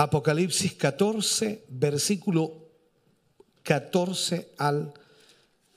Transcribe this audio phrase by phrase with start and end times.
[0.00, 2.68] Apocalipsis 14, versículo
[3.64, 4.94] 14 al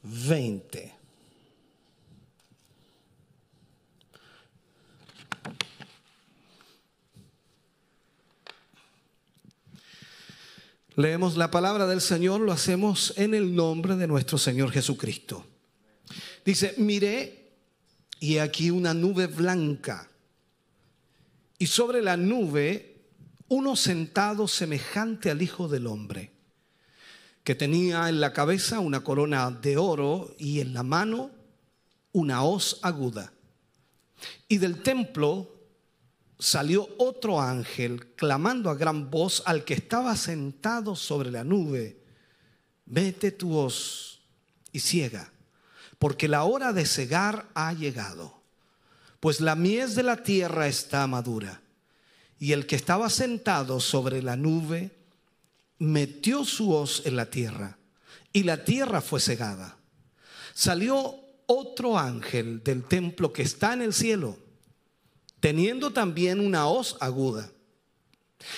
[0.04, 0.94] 20.
[10.98, 15.44] Leemos la palabra del Señor, lo hacemos en el nombre de nuestro Señor Jesucristo.
[16.46, 17.54] Dice, miré
[18.20, 20.08] y aquí una nube blanca
[21.58, 22.91] y sobre la nube
[23.52, 26.32] uno sentado semejante al Hijo del Hombre,
[27.44, 31.32] que tenía en la cabeza una corona de oro y en la mano
[32.14, 33.34] una hoz aguda.
[34.48, 35.54] Y del templo
[36.40, 42.06] salió otro ángel clamando a gran voz al que estaba sentado sobre la nube,
[42.86, 44.22] vete tu hoz
[44.72, 45.30] y ciega,
[46.00, 48.34] porque la hora de cegar ha llegado,
[49.20, 51.61] pues la mies de la tierra está madura.
[52.42, 54.90] Y el que estaba sentado sobre la nube
[55.78, 57.78] metió su hoz en la tierra
[58.34, 59.78] y la tierra fue cegada.
[60.56, 64.40] Salió otro ángel del templo que está en el cielo,
[65.40, 67.52] teniendo también una hoz aguda.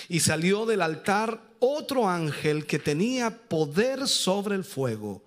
[0.08, 5.22] Y salió del altar otro ángel que tenía poder sobre el fuego.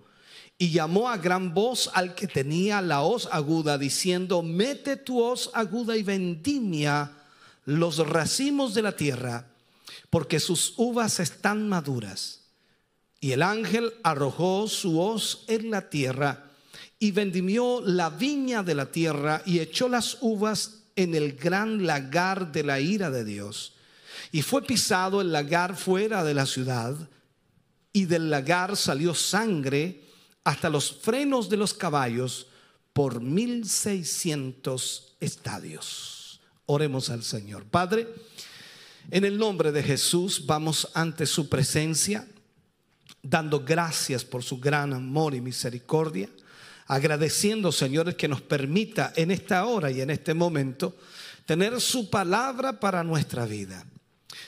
[0.58, 5.48] Y llamó a gran voz al que tenía la hoz aguda, diciendo, mete tu hoz
[5.54, 7.17] aguda y vendimia
[7.68, 9.46] los racimos de la tierra,
[10.08, 12.44] porque sus uvas están maduras.
[13.20, 16.50] Y el ángel arrojó su hoz en la tierra
[16.98, 22.52] y vendimió la viña de la tierra y echó las uvas en el gran lagar
[22.52, 23.74] de la ira de Dios.
[24.32, 26.96] Y fue pisado el lagar fuera de la ciudad,
[27.92, 30.04] y del lagar salió sangre
[30.42, 32.46] hasta los frenos de los caballos
[32.94, 36.17] por mil seiscientos estadios.
[36.70, 37.64] Oremos al Señor.
[37.64, 38.06] Padre,
[39.10, 42.28] en el nombre de Jesús vamos ante su presencia,
[43.22, 46.28] dando gracias por su gran amor y misericordia,
[46.86, 50.94] agradeciendo, señores, que nos permita en esta hora y en este momento
[51.46, 53.86] tener su palabra para nuestra vida.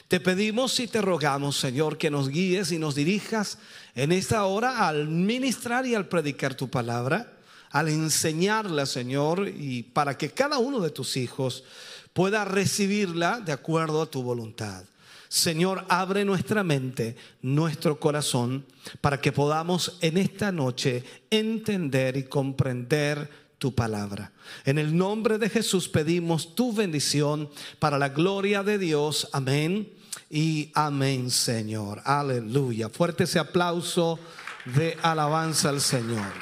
[0.06, 3.56] Te pedimos y te rogamos, Señor, que nos guíes y nos dirijas
[3.94, 7.32] en esta hora al ministrar y al predicar tu palabra,
[7.70, 11.64] al enseñarla, Señor, y para que cada uno de tus hijos
[12.12, 14.84] pueda recibirla de acuerdo a tu voluntad.
[15.28, 18.66] Señor, abre nuestra mente, nuestro corazón,
[19.00, 24.32] para que podamos en esta noche entender y comprender tu palabra.
[24.64, 29.28] En el nombre de Jesús pedimos tu bendición para la gloria de Dios.
[29.32, 29.92] Amén
[30.28, 32.02] y amén, Señor.
[32.04, 32.88] Aleluya.
[32.88, 34.18] Fuerte ese aplauso
[34.64, 36.32] de alabanza al Señor.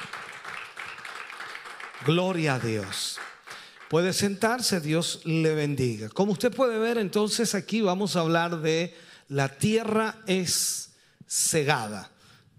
[2.05, 3.19] Gloria a Dios.
[3.89, 6.09] Puede sentarse, Dios le bendiga.
[6.09, 8.93] Como usted puede ver, entonces aquí vamos a hablar de
[9.29, 10.91] la tierra es
[11.25, 12.11] cegada.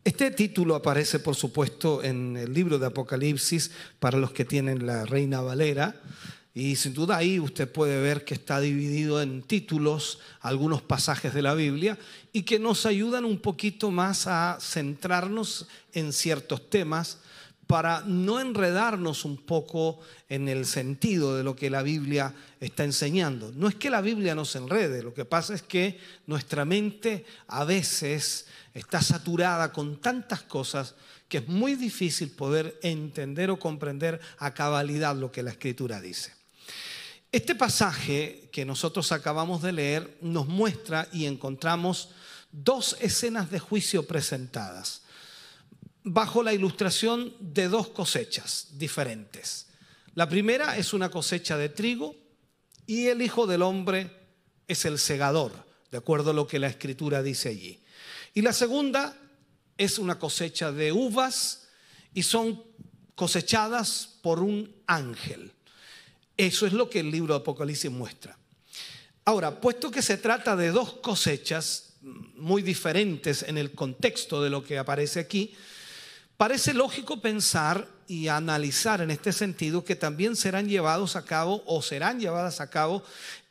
[0.02, 3.70] Este título aparece, por supuesto, en el libro de Apocalipsis
[4.00, 5.94] para los que tienen la Reina Valera.
[6.52, 11.42] Y sin duda ahí usted puede ver que está dividido en títulos algunos pasajes de
[11.42, 11.96] la Biblia
[12.32, 17.19] y que nos ayudan un poquito más a centrarnos en ciertos temas
[17.70, 23.53] para no enredarnos un poco en el sentido de lo que la Biblia está enseñando.
[23.54, 27.62] No es que la Biblia nos enrede, lo que pasa es que nuestra mente a
[27.62, 30.97] veces está saturada con tantas cosas
[31.28, 36.34] que es muy difícil poder entender o comprender a cabalidad lo que la Escritura dice.
[37.31, 42.08] Este pasaje que nosotros acabamos de leer nos muestra y encontramos
[42.50, 45.02] dos escenas de juicio presentadas
[46.02, 49.69] bajo la ilustración de dos cosechas diferentes.
[50.14, 52.17] La primera es una cosecha de trigo
[52.87, 54.11] y el Hijo del Hombre
[54.67, 55.52] es el segador,
[55.91, 57.81] de acuerdo a lo que la escritura dice allí.
[58.35, 59.17] Y la segunda
[59.76, 61.69] es una cosecha de uvas
[62.14, 62.62] y son
[63.14, 65.53] cosechadas por un ángel.
[66.37, 68.38] Eso es lo que el libro de Apocalipsis muestra.
[69.25, 74.64] Ahora, puesto que se trata de dos cosechas muy diferentes en el contexto de lo
[74.64, 75.55] que aparece aquí,
[76.40, 81.82] Parece lógico pensar y analizar en este sentido que también serán llevados a cabo o
[81.82, 83.02] serán llevadas a cabo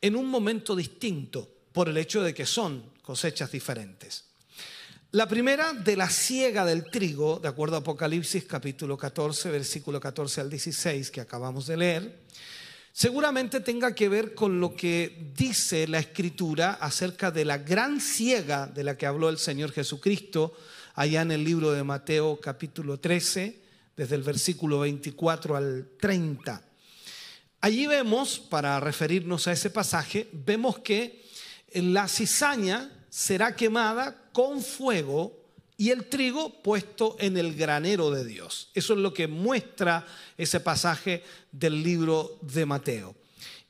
[0.02, 4.24] en un momento distinto por el hecho de que son cosechas diferentes.
[5.12, 10.42] La primera de la siega del trigo, de acuerdo a Apocalipsis capítulo 14, versículo 14
[10.42, 12.22] al 16 que acabamos de leer,
[12.92, 18.66] seguramente tenga que ver con lo que dice la escritura acerca de la gran siega
[18.66, 20.56] de la que habló el Señor Jesucristo
[21.00, 23.58] allá en el libro de Mateo capítulo 13,
[23.96, 26.62] desde el versículo 24 al 30.
[27.62, 31.24] Allí vemos, para referirnos a ese pasaje, vemos que
[31.74, 35.42] la cizaña será quemada con fuego
[35.78, 38.70] y el trigo puesto en el granero de Dios.
[38.74, 40.06] Eso es lo que muestra
[40.38, 41.24] ese pasaje
[41.54, 43.16] del libro de Mateo.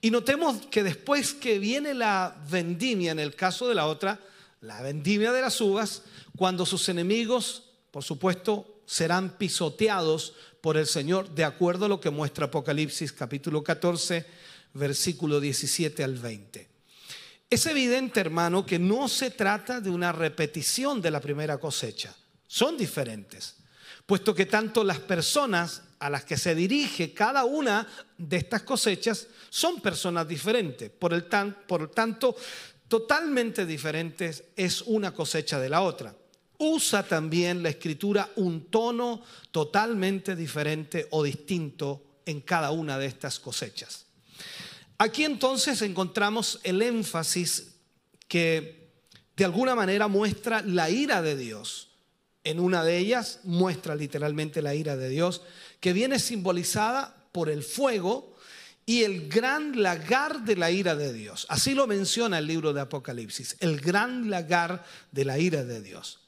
[0.01, 4.19] Y notemos que después que viene la vendimia, en el caso de la otra,
[4.61, 6.03] la vendimia de las uvas,
[6.35, 12.09] cuando sus enemigos, por supuesto, serán pisoteados por el Señor, de acuerdo a lo que
[12.09, 14.25] muestra Apocalipsis capítulo 14,
[14.73, 16.67] versículo 17 al 20.
[17.49, 22.13] Es evidente, hermano, que no se trata de una repetición de la primera cosecha.
[22.47, 23.55] Son diferentes,
[24.05, 29.27] puesto que tanto las personas a las que se dirige cada una de estas cosechas
[29.49, 30.89] son personas diferentes.
[30.89, 32.35] Por, el por tanto,
[32.89, 36.15] totalmente diferentes es una cosecha de la otra.
[36.57, 39.21] Usa también la escritura un tono
[39.51, 44.05] totalmente diferente o distinto en cada una de estas cosechas.
[44.97, 47.75] Aquí entonces encontramos el énfasis
[48.27, 48.91] que
[49.37, 51.91] de alguna manera muestra la ira de Dios.
[52.43, 55.43] En una de ellas muestra literalmente la ira de Dios,
[55.79, 58.28] que viene simbolizada por el fuego
[58.89, 61.45] y el gran lagar de la ira de Dios.
[61.49, 66.18] Así lo menciona el libro de Apocalipsis, el gran lagar de la ira de Dios.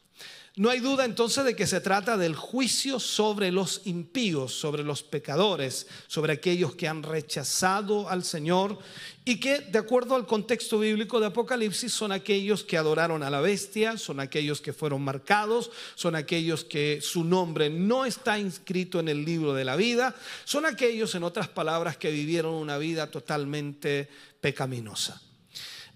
[0.57, 5.01] No hay duda entonces de que se trata del juicio sobre los impíos, sobre los
[5.01, 8.77] pecadores, sobre aquellos que han rechazado al Señor
[9.23, 13.39] y que, de acuerdo al contexto bíblico de Apocalipsis, son aquellos que adoraron a la
[13.39, 19.07] bestia, son aquellos que fueron marcados, son aquellos que su nombre no está inscrito en
[19.07, 20.13] el libro de la vida,
[20.43, 24.09] son aquellos, en otras palabras, que vivieron una vida totalmente
[24.41, 25.21] pecaminosa.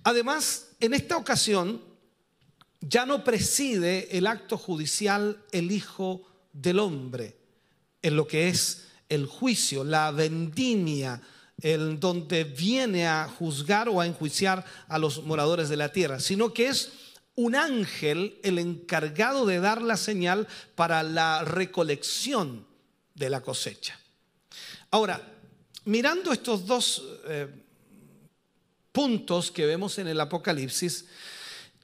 [0.05, 1.81] Además, en esta ocasión,
[2.87, 6.21] ya no preside el acto judicial el Hijo
[6.53, 7.35] del Hombre,
[8.01, 11.21] en lo que es el juicio, la vendimia,
[11.61, 16.53] en donde viene a juzgar o a enjuiciar a los moradores de la tierra, sino
[16.53, 16.91] que es
[17.35, 22.67] un ángel el encargado de dar la señal para la recolección
[23.13, 23.99] de la cosecha.
[24.91, 25.21] Ahora,
[25.85, 27.47] mirando estos dos eh,
[28.91, 31.05] puntos que vemos en el Apocalipsis,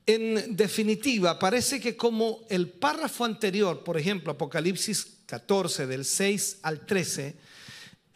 [0.05, 6.85] en definitiva, parece que como el párrafo anterior, por ejemplo, Apocalipsis 14, del 6 al
[6.85, 7.35] 13,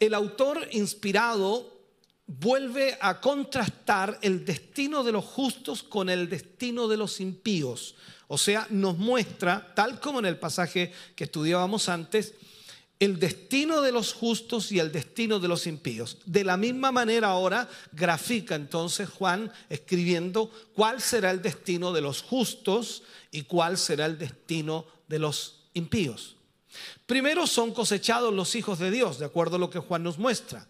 [0.00, 1.76] el autor inspirado
[2.26, 7.94] vuelve a contrastar el destino de los justos con el destino de los impíos.
[8.28, 12.34] O sea, nos muestra, tal como en el pasaje que estudiábamos antes,
[12.98, 16.18] el destino de los justos y el destino de los impíos.
[16.24, 22.22] De la misma manera ahora grafica entonces Juan escribiendo cuál será el destino de los
[22.22, 26.36] justos y cuál será el destino de los impíos.
[27.06, 30.66] Primero son cosechados los hijos de Dios, de acuerdo a lo que Juan nos muestra.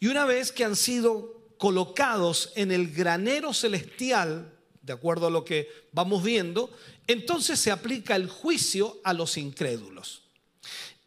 [0.00, 5.44] Y una vez que han sido colocados en el granero celestial, de acuerdo a lo
[5.44, 6.70] que vamos viendo,
[7.06, 10.27] entonces se aplica el juicio a los incrédulos.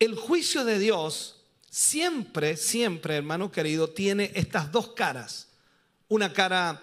[0.02, 1.36] El juicio de Dios
[1.70, 5.50] siempre, siempre, hermano querido, tiene estas dos caras.
[6.08, 6.82] Una cara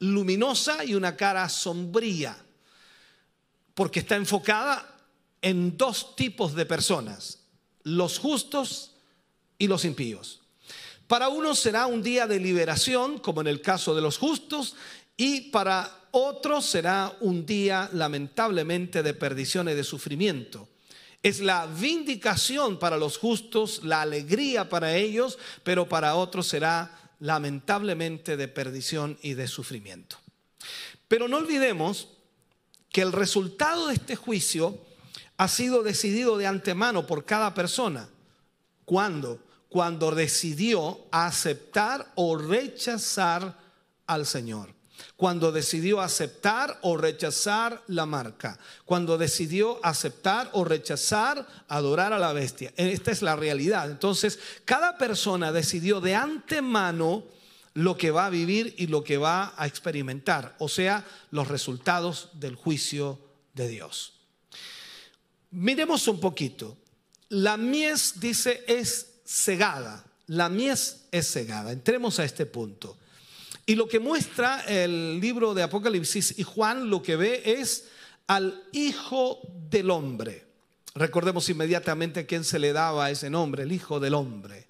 [0.00, 2.36] luminosa y una cara sombría.
[3.72, 4.96] Porque está enfocada
[5.42, 7.38] en dos tipos de personas,
[7.84, 8.96] los justos
[9.58, 10.40] y los impíos.
[11.06, 14.74] Para unos será un día de liberación, como en el caso de los justos,
[15.16, 20.68] y para otros será un día lamentablemente de perdición y de sufrimiento.
[21.22, 28.36] Es la vindicación para los justos, la alegría para ellos, pero para otros será lamentablemente
[28.36, 30.18] de perdición y de sufrimiento.
[31.08, 32.08] Pero no olvidemos
[32.90, 34.78] que el resultado de este juicio
[35.36, 38.08] ha sido decidido de antemano por cada persona.
[38.84, 39.42] ¿Cuándo?
[39.68, 43.58] Cuando decidió aceptar o rechazar
[44.06, 44.75] al Señor
[45.16, 52.32] cuando decidió aceptar o rechazar la marca, cuando decidió aceptar o rechazar adorar a la
[52.32, 52.72] bestia.
[52.76, 53.90] Esta es la realidad.
[53.90, 57.24] Entonces, cada persona decidió de antemano
[57.74, 62.30] lo que va a vivir y lo que va a experimentar, o sea, los resultados
[62.34, 63.18] del juicio
[63.52, 64.14] de Dios.
[65.50, 66.76] Miremos un poquito.
[67.28, 70.04] La mies, dice, es cegada.
[70.28, 71.72] La mies es cegada.
[71.72, 72.96] Entremos a este punto.
[73.68, 77.88] Y lo que muestra el libro de Apocalipsis y Juan lo que ve es
[78.28, 80.46] al Hijo del Hombre.
[80.94, 84.68] Recordemos inmediatamente a quién se le daba ese nombre, el Hijo del Hombre.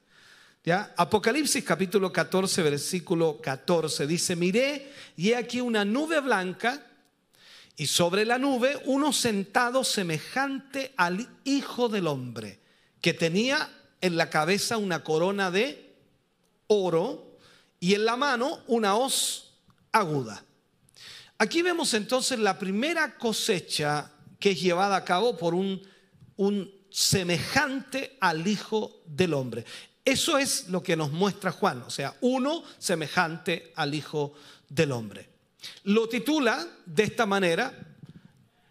[0.65, 0.95] ¿Ya?
[0.97, 6.87] Apocalipsis capítulo 14, versículo 14 dice, miré y he aquí una nube blanca
[7.77, 12.61] y sobre la nube uno sentado semejante al Hijo del Hombre,
[13.03, 13.69] que tenía
[14.01, 15.95] en la cabeza una corona de
[16.67, 17.26] oro
[17.81, 19.55] y en la mano una hoz
[19.93, 20.45] aguda.
[21.39, 25.83] Aquí vemos entonces la primera cosecha que es llevada a cabo por un,
[26.91, 29.65] semejante al Hijo del Hombre.
[30.05, 34.35] Eso es lo que nos muestra Juan, o sea, uno semejante al Hijo
[34.69, 35.29] del Hombre.
[35.85, 37.75] Lo titula de esta manera,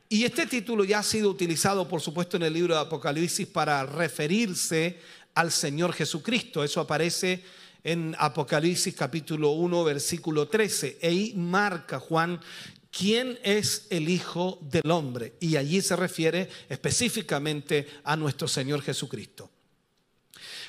[0.08, 3.86] y este título ya ha sido utilizado, por supuesto, en el libro de Apocalipsis para
[3.86, 5.00] referirse
[5.34, 6.64] al Señor Jesucristo.
[6.64, 7.44] Eso aparece
[7.86, 10.98] en Apocalipsis capítulo 1, versículo 13.
[11.04, 12.42] Ahí marca Juan
[12.90, 15.36] quién es el Hijo del Hombre.
[15.40, 19.52] Y allí se refiere específicamente a nuestro Señor Jesucristo.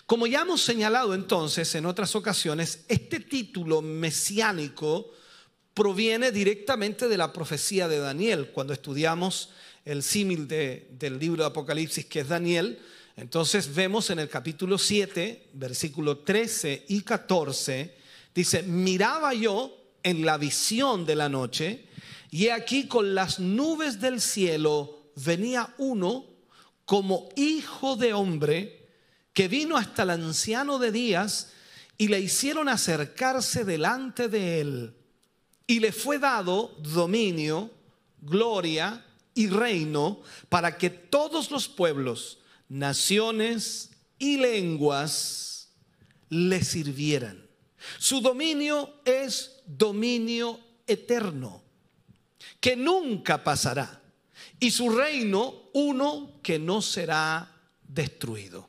[0.04, 5.10] Como ya hemos señalado entonces en otras ocasiones, este título mesiánico
[5.72, 8.50] proviene directamente de la profecía de Daniel.
[8.52, 9.48] Cuando estudiamos
[9.86, 12.78] el símil del libro de Apocalipsis, que es Daniel,
[13.16, 17.96] entonces vemos en el capítulo 7, versículo 13 y 14,
[18.34, 21.86] dice, miraba yo en la visión de la noche,
[22.30, 26.26] y aquí con las nubes del cielo venía uno
[26.84, 28.88] como hijo de hombre,
[29.32, 31.52] que vino hasta el anciano de días
[31.98, 34.94] y le hicieron acercarse delante de él.
[35.66, 37.70] Y le fue dado dominio,
[38.20, 39.04] gloria
[39.34, 45.68] y reino para que todos los pueblos, naciones y lenguas
[46.28, 47.46] le sirvieran.
[47.98, 51.62] Su dominio es dominio eterno,
[52.60, 54.02] que nunca pasará,
[54.58, 57.52] y su reino uno que no será
[57.86, 58.68] destruido.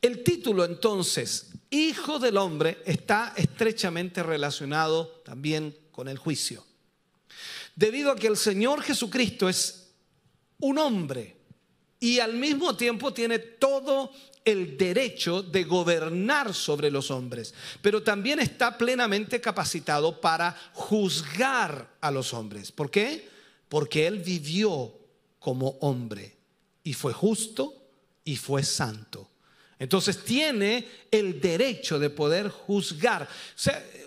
[0.00, 6.64] El título entonces, Hijo del Hombre, está estrechamente relacionado también con el juicio.
[7.74, 9.90] Debido a que el Señor Jesucristo es
[10.58, 11.36] un hombre,
[12.00, 14.12] y al mismo tiempo tiene todo
[14.44, 22.10] el derecho de gobernar sobre los hombres, pero también está plenamente capacitado para juzgar a
[22.10, 22.70] los hombres.
[22.70, 23.28] ¿Por qué?
[23.68, 24.94] Porque Él vivió
[25.40, 26.36] como hombre
[26.84, 27.74] y fue justo
[28.24, 29.28] y fue santo.
[29.78, 33.28] Entonces tiene el derecho de poder juzgar.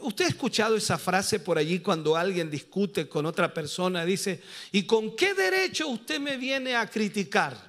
[0.02, 4.42] Usted ha escuchado esa frase por allí cuando alguien discute con otra persona, dice,
[4.72, 7.69] ¿y con qué derecho usted me viene a criticar?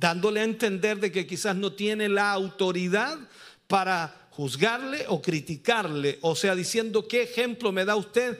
[0.00, 3.18] Dándole a entender de que quizás no tiene la autoridad
[3.66, 8.38] para juzgarle o criticarle, o sea, diciendo qué ejemplo me da usted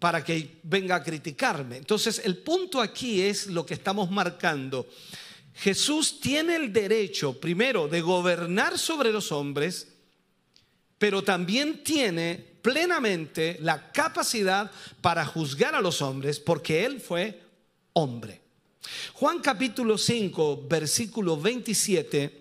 [0.00, 1.76] para que venga a criticarme.
[1.76, 4.88] Entonces, el punto aquí es lo que estamos marcando.
[5.54, 9.86] Jesús tiene el derecho, primero, de gobernar sobre los hombres,
[10.98, 17.40] pero también tiene plenamente la capacidad para juzgar a los hombres, porque Él fue
[17.92, 18.39] hombre.
[19.14, 22.40] Juan capítulo 5, versículo 27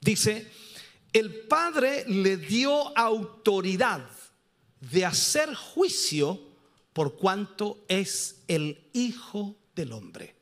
[0.00, 0.50] dice,
[1.12, 4.08] el Padre le dio autoridad
[4.80, 6.40] de hacer juicio
[6.92, 10.34] por cuanto es el Hijo del Hombre.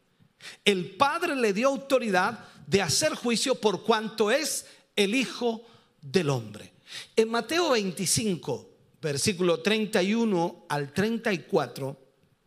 [0.65, 5.67] El Padre le dio autoridad de hacer juicio por cuanto es el Hijo
[6.01, 6.73] del Hombre.
[7.15, 8.71] En Mateo 25,
[9.03, 12.00] versículo 31 al 34,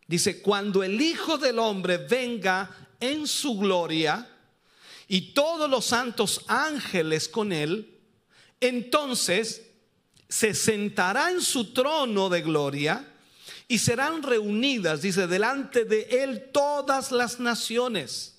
[0.06, 2.70] Dice, cuando el Hijo del Hombre venga
[3.00, 4.28] en su gloria
[5.08, 7.98] y todos los santos ángeles con él,
[8.60, 9.62] entonces
[10.28, 13.08] se sentará en su trono de gloria
[13.68, 18.33] y serán reunidas, dice, delante de él todas las naciones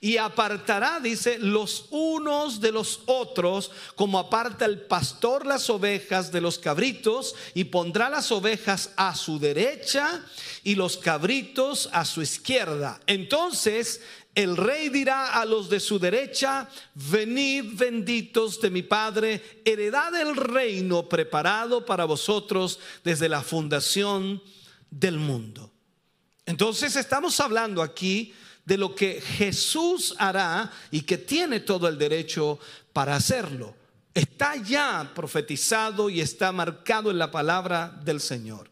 [0.00, 6.40] y apartará, dice, los unos de los otros, como aparta el pastor las ovejas de
[6.40, 10.24] los cabritos, y pondrá las ovejas a su derecha
[10.62, 13.00] y los cabritos a su izquierda.
[13.06, 14.00] Entonces
[14.34, 20.34] el rey dirá a los de su derecha, venid benditos de mi Padre, heredad el
[20.34, 24.42] reino preparado para vosotros desde la fundación
[24.90, 25.70] del mundo.
[26.46, 32.58] Entonces estamos hablando aquí de lo que Jesús hará y que tiene todo el derecho
[32.92, 33.74] para hacerlo.
[34.14, 38.70] Está ya profetizado y está marcado en la palabra del Señor.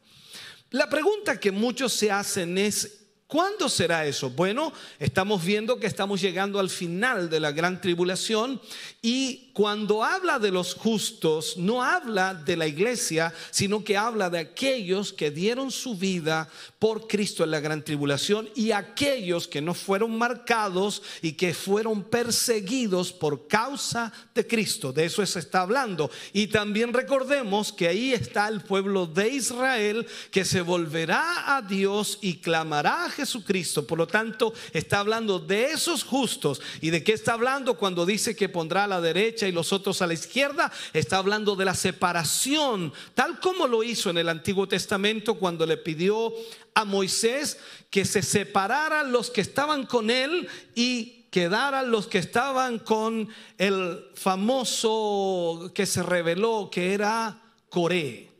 [0.71, 4.29] La pregunta que muchos se hacen es, ¿Cuándo será eso?
[4.29, 8.61] Bueno, estamos viendo que estamos llegando al final de la gran tribulación
[9.01, 14.39] y cuando habla de los justos, no habla de la iglesia, sino que habla de
[14.39, 19.75] aquellos que dieron su vida por Cristo en la gran tribulación y aquellos que no
[19.75, 24.93] fueron marcados y que fueron perseguidos por causa de Cristo.
[24.93, 26.11] De eso se está hablando.
[26.33, 32.19] Y también recordemos que ahí está el pueblo de Israel que se volverá a Dios
[32.23, 33.87] y clamará a Jesucristo.
[33.87, 36.61] Por lo tanto, está hablando de esos justos.
[36.81, 39.42] ¿Y de qué está hablando cuando dice que pondrá a la derecha?
[39.49, 44.11] Y los otros a la izquierda, está hablando de la separación, tal como lo hizo
[44.11, 46.33] en el Antiguo Testamento cuando le pidió
[46.75, 47.59] a Moisés
[47.91, 54.05] que se separaran los que estaban con él y quedaran los que estaban con el
[54.15, 58.32] famoso que se reveló que era Coré.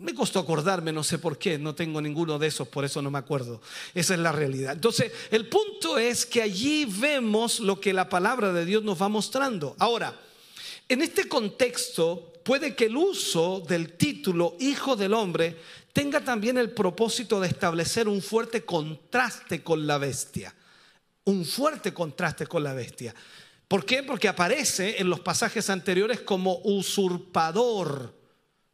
[0.00, 3.10] Me costó acordarme, no sé por qué, no tengo ninguno de esos, por eso no
[3.10, 3.60] me acuerdo.
[3.94, 4.72] Esa es la realidad.
[4.72, 9.08] Entonces, el punto es que allí vemos lo que la palabra de Dios nos va
[9.08, 9.76] mostrando.
[9.78, 10.18] Ahora,
[10.88, 15.56] en este contexto, puede que el uso del título Hijo del Hombre
[15.92, 20.54] tenga también el propósito de establecer un fuerte contraste con la bestia.
[21.24, 23.14] Un fuerte contraste con la bestia.
[23.68, 24.02] ¿Por qué?
[24.02, 28.19] Porque aparece en los pasajes anteriores como usurpador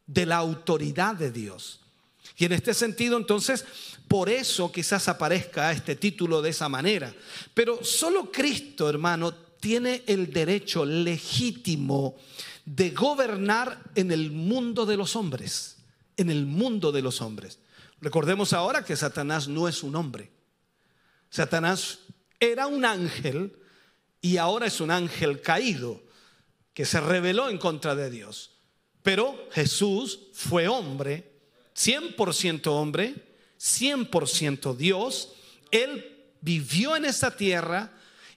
[0.06, 1.80] de la autoridad de Dios.
[2.36, 3.64] Y en este sentido, entonces,
[4.08, 7.14] por eso quizás aparezca este título de esa manera.
[7.54, 12.16] Pero solo Cristo, hermano, tiene el derecho legítimo
[12.64, 15.76] de gobernar en el mundo de los hombres,
[16.16, 17.58] en el mundo de los hombres.
[18.00, 20.30] Recordemos ahora que Satanás no es un hombre.
[21.30, 22.00] Satanás
[22.38, 23.56] era un ángel
[24.20, 26.02] y ahora es un ángel caído
[26.74, 28.55] que se rebeló en contra de Dios.
[29.06, 31.30] Pero Jesús fue hombre,
[31.76, 33.14] 100% hombre,
[33.56, 35.28] 100% Dios.
[35.70, 37.92] Él vivió en esta tierra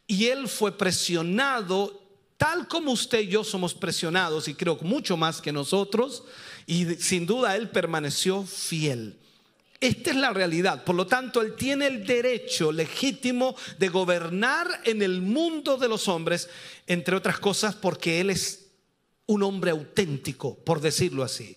[0.05, 1.99] y él fue presionado
[2.37, 6.21] tal como usted y yo somos presionados y creo mucho más que nosotros
[6.67, 9.17] y sin duda él permaneció fiel.
[9.81, 10.83] Esta es la realidad.
[10.83, 16.09] Por lo tanto, Él tiene el derecho legítimo de gobernar en el mundo de los
[16.09, 16.47] hombres,
[16.85, 18.68] entre otras cosas porque Él es
[19.29, 21.55] un hombre auténtico, por decirlo así.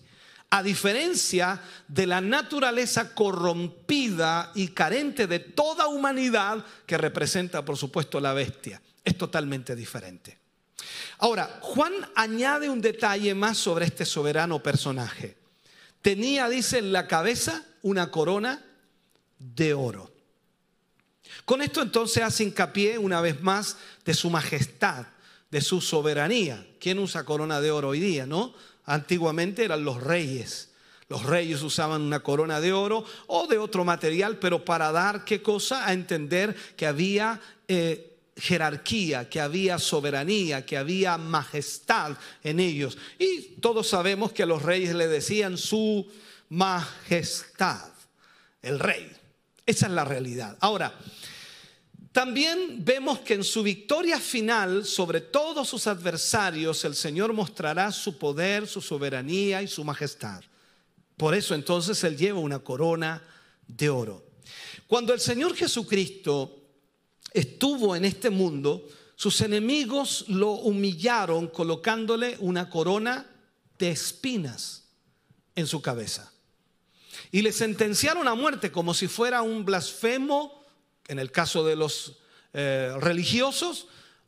[0.51, 8.19] A diferencia de la naturaleza corrompida y carente de toda humanidad que representa, por supuesto,
[8.19, 8.79] la bestia.
[9.03, 10.37] Es totalmente diferente.
[11.17, 15.35] Ahora, Juan añade un detalle más sobre este soberano personaje.
[16.03, 18.63] Tenía, dice, en la cabeza una corona
[19.39, 20.11] de oro.
[21.43, 25.07] Con esto entonces hace hincapié una vez más de su majestad,
[25.53, 26.65] de su soberanía.
[26.79, 28.55] ¿Quién usa corona de oro hoy día, no?
[28.85, 30.71] Antiguamente eran los reyes.
[31.09, 35.43] Los reyes usaban una corona de oro o de otro material, pero para dar qué
[35.43, 35.87] cosa?
[35.87, 42.97] A entender que había eh, jerarquía, que había soberanía, que había majestad en ellos.
[43.19, 46.11] Y todos sabemos que a los reyes le decían su
[46.49, 47.91] majestad,
[48.63, 49.07] el rey.
[49.67, 50.57] Esa es la realidad.
[50.61, 50.95] Ahora,
[52.13, 58.19] también vemos que en su victoria final sobre todos sus adversarios el Señor mostrará su
[58.19, 60.43] poder, su soberanía y su majestad.
[61.17, 63.23] Por eso entonces Él lleva una corona
[63.67, 64.23] de oro.
[64.85, 66.61] Cuando el Señor Jesucristo
[67.31, 73.25] estuvo en este mundo, sus enemigos lo humillaron colocándole una corona
[73.79, 74.83] de espinas
[75.55, 76.31] en su cabeza.
[77.31, 80.62] Y le sentenciaron a muerte como si fuera un blasfemo
[81.07, 82.17] en el caso de los
[82.53, 83.87] eh, religiosos,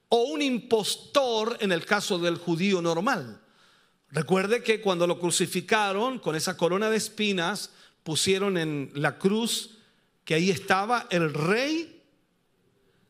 [0.10, 3.42] o un impostor en el caso del judío normal.
[4.12, 7.72] Recuerde que cuando lo crucificaron con esa corona de espinas,
[8.04, 9.78] pusieron en la cruz
[10.24, 12.04] que ahí estaba el rey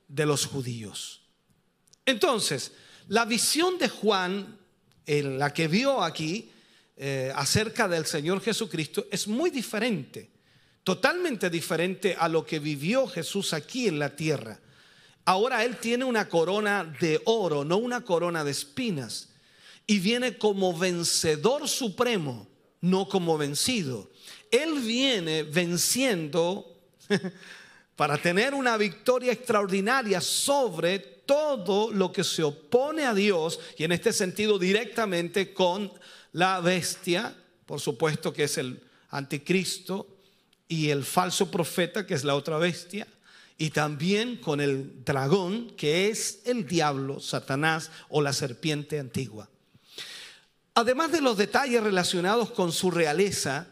[0.08, 1.22] de los judíos.
[2.06, 2.72] Entonces,
[3.08, 4.58] la visión de Juan,
[5.06, 6.52] en la que vio aquí
[6.98, 10.35] eh, acerca del Señor Jesucristo, es muy diferente
[10.86, 14.60] totalmente diferente a lo que vivió Jesús aquí en la tierra.
[15.26, 19.30] Ahora Él tiene una corona de oro, no una corona de espinas.
[19.88, 22.48] Y viene como vencedor supremo,
[22.82, 24.12] no como vencido.
[24.52, 26.78] Él viene venciendo
[27.96, 33.92] para tener una victoria extraordinaria sobre todo lo que se opone a Dios y en
[33.92, 35.92] este sentido directamente con
[36.32, 40.15] la bestia, por supuesto que es el anticristo,
[40.68, 43.08] y el falso profeta, que es la otra bestia,
[43.58, 49.50] y también con el dragón, que es el diablo, Satanás o la serpiente antigua.
[50.74, 53.68] Además de los detalles relacionados con su realeza,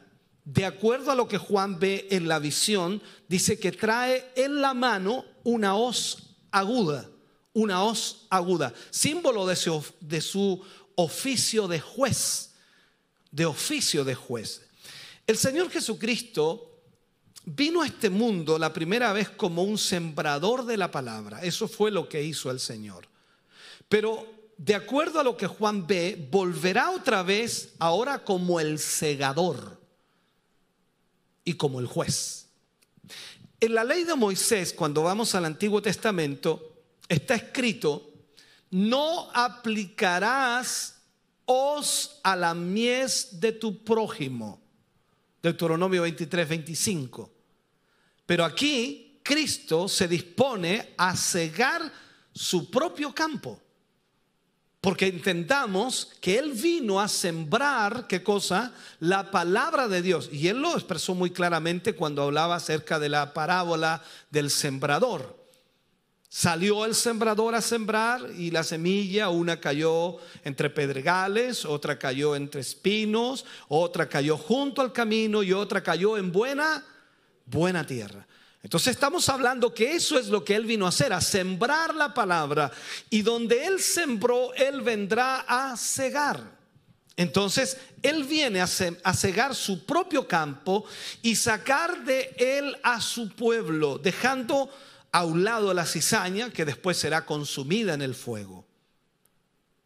[0.46, 4.74] de acuerdo a lo que Juan ve en la visión, dice que trae en la
[4.74, 7.10] mano una hoz aguda
[7.54, 10.62] una hoz aguda, símbolo de su, de su
[10.96, 12.52] oficio de juez,
[13.32, 14.62] de oficio de juez.
[15.26, 16.73] El Señor Jesucristo
[17.46, 21.42] vino a este mundo la primera vez como un sembrador de la palabra.
[21.42, 23.08] Eso fue lo que hizo el Señor.
[23.90, 24.28] Pero
[24.58, 29.82] de acuerdo a lo que Juan ve, volverá otra vez ahora como el segador
[31.44, 32.48] y como el juez.
[33.60, 36.76] En la ley de Moisés, cuando vamos al Antiguo Testamento,
[37.08, 38.12] está escrito,
[38.72, 41.02] no aplicarás
[41.46, 44.62] os a la mies de tu prójimo.
[45.42, 47.33] Deuteronomio 23, 25.
[48.26, 51.92] Pero aquí Cristo se dispone a cegar
[52.34, 53.60] su propio campo.
[54.82, 58.74] Porque entendamos que Él vino a sembrar, ¿qué cosa?
[59.00, 60.30] La palabra de Dios.
[60.30, 65.42] Y Él lo expresó muy claramente cuando hablaba acerca de la parábola del sembrador.
[66.28, 72.60] Salió el sembrador a sembrar y la semilla, una cayó entre pedregales, otra cayó entre
[72.60, 76.84] espinos, otra cayó junto al camino y otra cayó en buena,
[77.46, 78.28] buena tierra.
[78.62, 82.14] Entonces estamos hablando que eso es lo que Él vino a hacer, a sembrar la
[82.14, 82.72] palabra.
[83.10, 86.64] Y donde Él sembró, Él vendrá a cegar.
[87.16, 88.68] Entonces, Él viene a
[89.14, 90.86] cegar su propio campo
[91.22, 94.70] y sacar de Él a su pueblo, dejando
[95.12, 98.66] a un lado la cizaña que después será consumida en el fuego.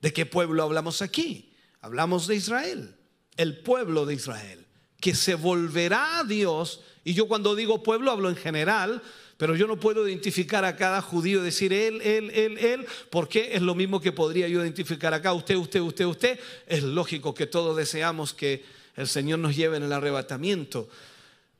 [0.01, 1.53] ¿De qué pueblo hablamos aquí?
[1.81, 2.95] Hablamos de Israel,
[3.35, 4.65] el pueblo de Israel,
[5.01, 9.01] que se volverá a Dios y yo cuando digo pueblo hablo en general,
[9.37, 13.61] pero yo no puedo identificar a cada judío, decir él, él, él, él, porque es
[13.61, 16.39] lo mismo que podría yo identificar acá, usted, usted, usted, usted.
[16.67, 18.65] Es lógico que todos deseamos que
[18.97, 20.89] el Señor nos lleve en el arrebatamiento.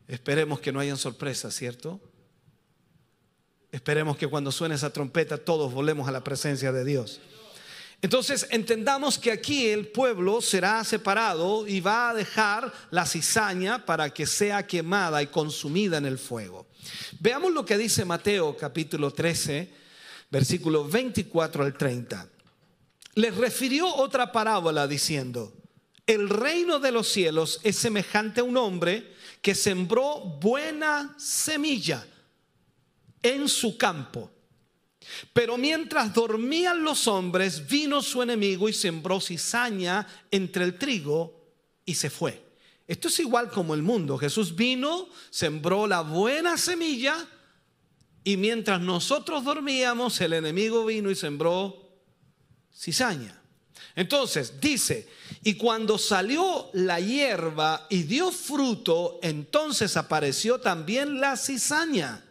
[0.10, 2.02] Esperemos que no hayan sorpresas, ¿cierto?
[3.72, 7.22] Esperemos que cuando suene esa trompeta todos volvemos a la presencia de Dios.
[8.02, 14.12] Entonces entendamos que aquí el pueblo será separado y va a dejar la cizaña para
[14.12, 16.68] que sea quemada y consumida en el fuego.
[17.20, 19.74] Veamos lo que dice Mateo capítulo 13,
[20.30, 22.30] versículos 24 al 30.
[23.16, 25.52] Les refirió otra parábola diciendo,
[26.06, 32.06] el reino de los cielos es semejante a un hombre que sembró buena semilla
[33.24, 34.32] en su campo.
[35.34, 41.34] Pero mientras dormían los hombres, vino su enemigo y sembró cizaña entre el trigo
[41.86, 42.44] y se fue.
[42.88, 44.18] Esto es igual como el mundo.
[44.18, 47.28] Jesús vino, sembró la buena semilla
[48.24, 51.88] y mientras nosotros dormíamos, el enemigo vino y sembró
[52.74, 53.42] cizaña.
[53.96, 55.08] Entonces dice,
[55.44, 62.24] y cuando salió la hierba y dio fruto, entonces apareció también la cizaña.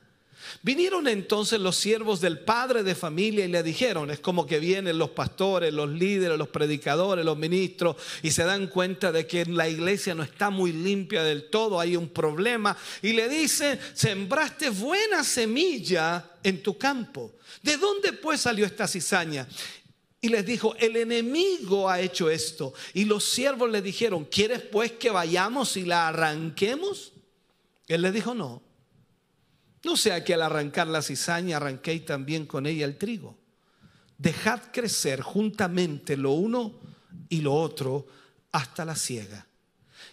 [0.63, 4.99] Vinieron entonces los siervos del padre de familia y le dijeron, es como que vienen
[4.99, 9.69] los pastores, los líderes, los predicadores, los ministros y se dan cuenta de que la
[9.69, 15.25] iglesia no está muy limpia del todo, hay un problema y le dicen, sembraste buena
[15.25, 17.33] semilla en tu campo.
[17.63, 19.47] ¿De dónde pues salió esta cizaña?
[20.21, 22.73] Y les dijo, el enemigo ha hecho esto.
[22.95, 27.13] Y los siervos le dijeron, ¿quieres pues que vayamos y la arranquemos?
[27.87, 28.63] Él les dijo, no,
[29.87, 33.39] no sea que al arrancar la cizaña arranquéis también con ella el trigo.
[34.19, 36.75] Dejad crecer juntamente lo uno
[37.29, 38.05] y lo otro
[38.51, 39.47] hasta la siega.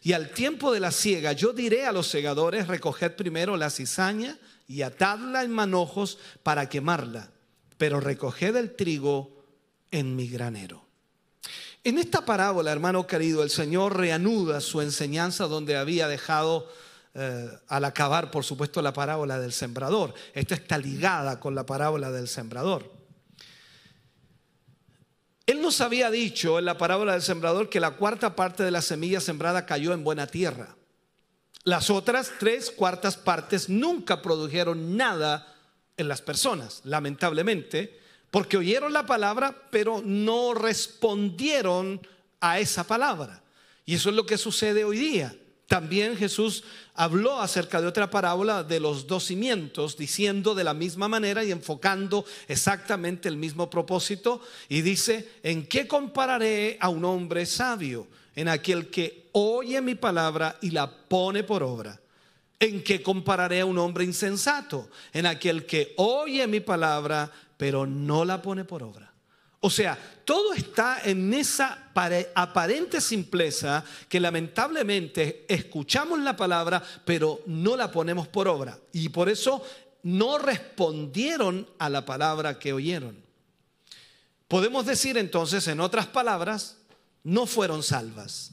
[0.04, 4.38] Y al tiempo de la siega yo diré a los segadores, recoged primero la cizaña
[4.68, 7.32] y atadla en manojos para quemarla,
[7.80, 9.44] pero recoged el trigo
[9.90, 10.86] en mi granero.
[11.84, 16.70] En esta parábola, hermano querido, el Señor reanuda su enseñanza donde había dejado
[17.16, 20.14] eh, al acabar, por supuesto, la parábola del sembrador.
[20.34, 22.92] Esta está ligada con la parábola del sembrador.
[25.46, 28.82] Él nos había dicho en la parábola del sembrador que la cuarta parte de la
[28.82, 30.76] semilla sembrada cayó en buena tierra.
[31.66, 35.54] Las otras tres cuartas partes nunca produjeron nada
[35.98, 38.00] en las personas, lamentablemente,
[38.32, 42.02] porque oyeron la palabra, pero no respondieron
[42.40, 43.44] a esa palabra.
[43.86, 45.36] Y eso es lo que sucede hoy día.
[45.68, 51.08] También Jesús habló acerca de otra parábola de los dos cimientos, diciendo de la misma
[51.08, 54.42] manera y enfocando exactamente el mismo propósito.
[54.70, 58.08] Y dice, ¿en qué compararé a un hombre sabio?
[58.36, 62.00] En aquel que oye mi palabra y la pone por obra.
[62.60, 64.90] ¿En qué compararé a un hombre insensato?
[65.12, 69.13] En aquel que oye mi palabra pero no la pone por obra.
[69.66, 71.90] O sea, todo está en esa
[72.36, 78.78] aparente simpleza que lamentablemente escuchamos la palabra, pero no la ponemos por obra.
[78.92, 79.64] Y por eso
[80.04, 83.16] no respondieron a la palabra que oyeron.
[84.50, 86.76] Podemos decir entonces, en otras palabras,
[87.24, 88.52] no fueron salvas.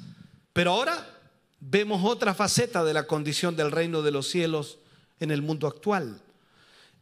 [0.53, 1.18] Pero ahora
[1.59, 4.79] vemos otra faceta de la condición del reino de los cielos
[5.18, 6.23] en el mundo actual.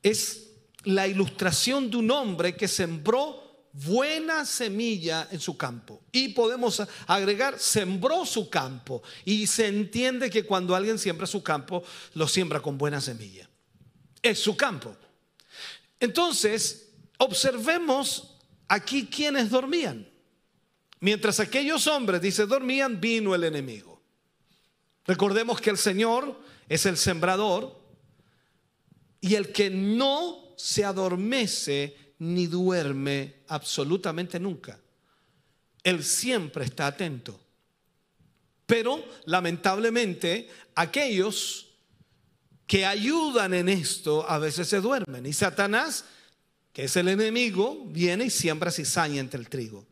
[0.03, 0.47] Es
[0.85, 6.03] la ilustración de un hombre que sembró buena semilla en su campo.
[6.13, 9.03] Y podemos agregar, sembró su campo.
[9.25, 11.83] Y se entiende que cuando alguien siembra su campo,
[12.15, 13.49] lo siembra con buena semilla.
[14.23, 14.97] Es su campo.
[16.01, 18.37] Entonces, observemos
[18.69, 20.09] aquí quienes dormían.
[21.01, 24.03] Mientras aquellos hombres, dice, dormían, vino el enemigo.
[25.07, 27.79] Recordemos que el Señor es el sembrador
[29.21, 34.79] y el que no se adormece ni duerme absolutamente nunca.
[35.83, 37.39] Él siempre está atento.
[38.67, 41.69] Pero lamentablemente aquellos
[42.67, 45.25] que ayudan en esto a veces se duermen.
[45.25, 46.05] Y Satanás,
[46.73, 49.87] que es el enemigo, viene y siembra cizaña entre el trigo.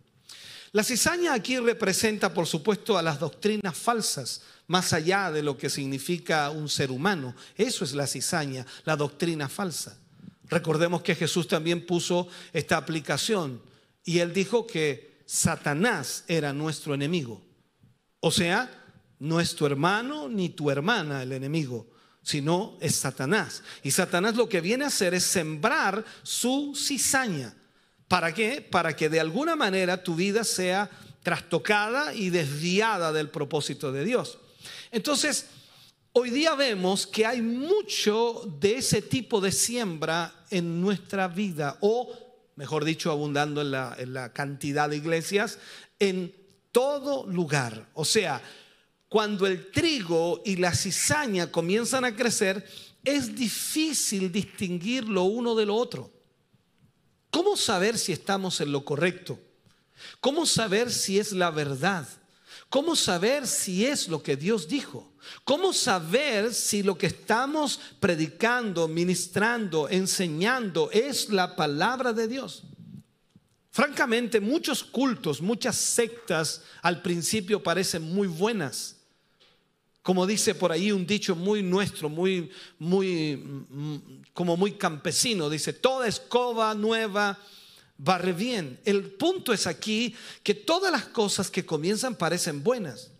[0.72, 5.70] La cizaña aquí representa, por supuesto, a las doctrinas falsas, más allá de lo que
[5.70, 7.34] significa un ser humano.
[7.56, 9.98] Eso es la cizaña, la doctrina falsa.
[10.48, 13.60] Recordemos que Jesús también puso esta aplicación
[14.04, 17.42] y él dijo que Satanás era nuestro enemigo.
[18.20, 18.70] O sea,
[19.18, 21.88] no es tu hermano ni tu hermana el enemigo,
[22.22, 23.62] sino es Satanás.
[23.82, 27.54] Y Satanás lo que viene a hacer es sembrar su cizaña
[28.08, 28.60] ¿Para qué?
[28.62, 30.90] Para que de alguna manera tu vida sea
[31.22, 34.38] trastocada y desviada del propósito de Dios.
[34.92, 35.46] Entonces,
[36.18, 42.10] hoy día vemos que hay mucho de ese tipo de siembra en nuestra vida, o
[42.56, 45.58] mejor dicho, abundando en la, cantidad de iglesias,
[45.98, 46.34] en
[46.72, 47.90] todo lugar.
[47.92, 48.42] O sea,
[49.10, 52.66] cuando el trigo y la cizaña comienzan a crecer,
[53.04, 56.10] es difícil distinguir lo uno de lo otro.
[57.28, 59.38] ¿Cómo saber si estamos en lo correcto?
[60.20, 62.08] ¿Cómo saber si es la verdad?
[62.70, 65.12] ¿Cómo saber si es lo que Dios dijo?
[65.44, 72.62] ¿Cómo saber si lo que estamos predicando, ministrando, enseñando es la palabra de Dios?
[73.70, 78.96] Francamente, muchos cultos, muchas sectas al principio parecen muy buenas
[80.06, 83.42] como dice por ahí un dicho muy nuestro, muy, muy,
[84.32, 87.40] como muy campesino, dice, toda escoba nueva
[87.98, 88.78] barre bien.
[88.84, 93.10] El punto es aquí que todas las cosas que comienzan parecen buenas.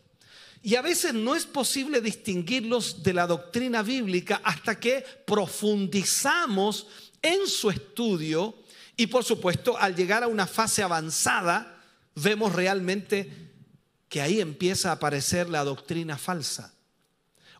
[0.63, 6.87] Y a veces no es posible distinguirlos de la doctrina bíblica hasta que profundizamos
[7.23, 8.55] en su estudio
[8.97, 11.83] y por supuesto al llegar a una fase avanzada
[12.15, 13.31] vemos realmente
[14.09, 16.73] que ahí empieza a aparecer la doctrina falsa.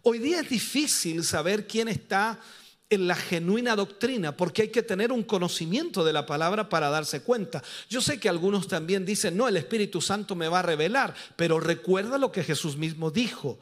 [0.03, 2.41] Hoy día es difícil saber quién está
[2.89, 7.23] en la genuina doctrina, porque hay que tener un conocimiento de la palabra para darse
[7.23, 7.63] cuenta.
[7.89, 11.59] Yo sé que algunos también dicen, no, el Espíritu Santo me va a revelar, pero
[11.59, 13.59] recuerda lo que Jesús mismo dijo,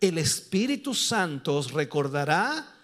[0.00, 2.75] el Espíritu Santo os recordará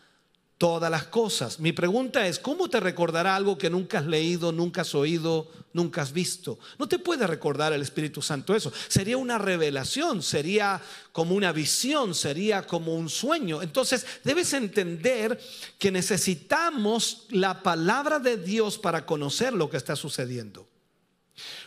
[0.62, 1.58] todas las cosas.
[1.58, 6.02] Mi pregunta es, ¿cómo te recordará algo que nunca has leído, nunca has oído, nunca
[6.02, 6.56] has visto?
[6.78, 8.72] No te puede recordar el Espíritu Santo eso.
[8.86, 13.60] Sería una revelación, sería como una visión, sería como un sueño.
[13.60, 15.36] Entonces, debes entender
[15.80, 20.68] que necesitamos la palabra de Dios para conocer lo que está sucediendo.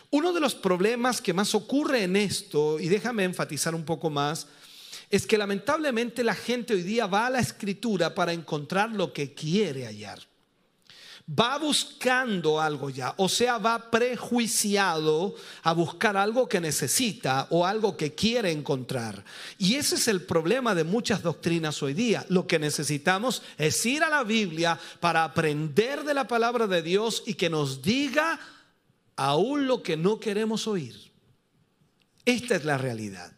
[0.08, 4.46] Uno de los problemas que más ocurre en esto, y déjame enfatizar un poco más,
[5.10, 9.34] es que lamentablemente la gente hoy día va a la escritura para encontrar lo que
[9.34, 10.20] quiere hallar.
[11.28, 17.96] Va buscando algo ya, o sea, va prejuiciado a buscar algo que necesita o algo
[17.96, 19.24] que quiere encontrar.
[19.58, 22.24] Y ese es el problema de muchas doctrinas hoy día.
[22.28, 27.24] Lo que necesitamos es ir a la Biblia para aprender de la palabra de Dios
[27.26, 28.38] y que nos diga
[29.16, 31.10] aún lo que no queremos oír.
[32.24, 33.35] Esta es la realidad.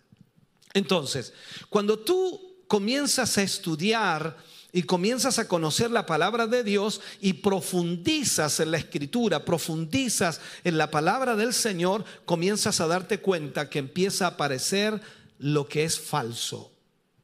[0.75, 1.33] Entonces,
[1.69, 4.37] cuando tú comienzas a estudiar
[4.73, 10.77] y comienzas a conocer la palabra de Dios y profundizas en la escritura, profundizas en
[10.77, 15.01] la palabra del Señor, comienzas a darte cuenta que empieza a aparecer
[15.39, 16.71] lo que es falso.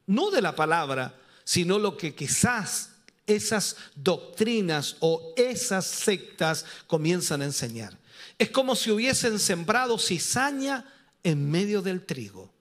[0.07, 2.89] No de la palabra, sino lo que quizás
[3.27, 7.97] esas doctrinas o esas sectas comienzan a enseñar.
[8.37, 10.85] Es como si hubiesen sembrado cizaña
[11.23, 12.54] en medio del trigo.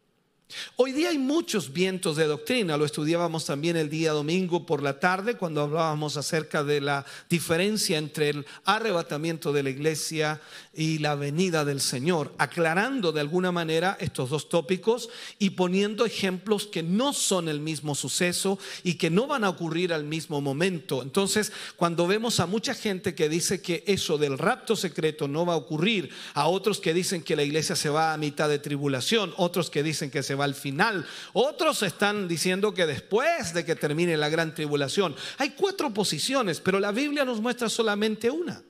[0.76, 4.98] Hoy día hay muchos vientos de doctrina, lo estudiábamos también el día domingo por la
[5.00, 10.40] tarde cuando hablábamos acerca de la diferencia entre el arrebatamiento de la iglesia
[10.74, 16.66] y la venida del Señor, aclarando de alguna manera estos dos tópicos y poniendo ejemplos
[16.66, 21.02] que no son el mismo suceso y que no van a ocurrir al mismo momento.
[21.02, 25.54] Entonces, cuando vemos a mucha gente que dice que eso del rapto secreto no va
[25.54, 29.32] a ocurrir, a otros que dicen que la iglesia se va a mitad de tribulación,
[29.36, 33.74] otros que dicen que se va al final, otros están diciendo que después de que
[33.74, 38.62] termine la gran tribulación, hay cuatro posiciones, pero la Biblia nos muestra solamente una.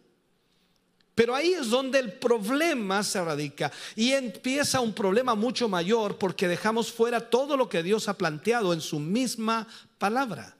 [1.15, 6.49] Pero ahí es donde el problema se radica y empieza un problema mucho mayor porque
[6.49, 10.57] dejamos fuera todo lo que Dios ha planteado en su misma palabra.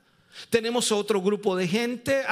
[0.49, 2.23] Tenemos otro grupo de gente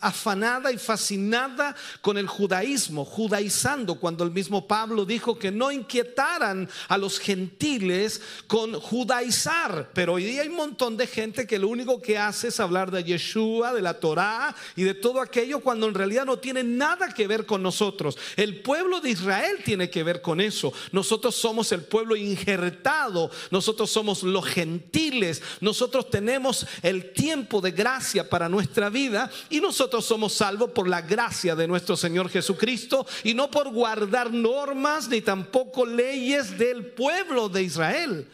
[0.00, 6.68] afanada y fascinada con el judaísmo, judaizando, cuando el mismo Pablo dijo que no inquietaran
[6.88, 9.90] a los gentiles con judaizar.
[9.92, 12.90] Pero hoy día hay un montón de gente que lo único que hace es hablar
[12.90, 17.12] de Yeshua, de la Torá y de todo aquello cuando en realidad no tiene nada
[17.12, 18.16] que ver con nosotros.
[18.36, 20.72] El pueblo de Israel tiene que ver con eso.
[20.92, 28.28] Nosotros somos el pueblo injertado, nosotros somos los gentiles, nosotros tenemos el tiempo de gracia
[28.28, 33.34] para nuestra vida y nosotros somos salvos por la gracia de nuestro Señor Jesucristo y
[33.34, 38.28] no por guardar normas ni tampoco leyes del pueblo de Israel.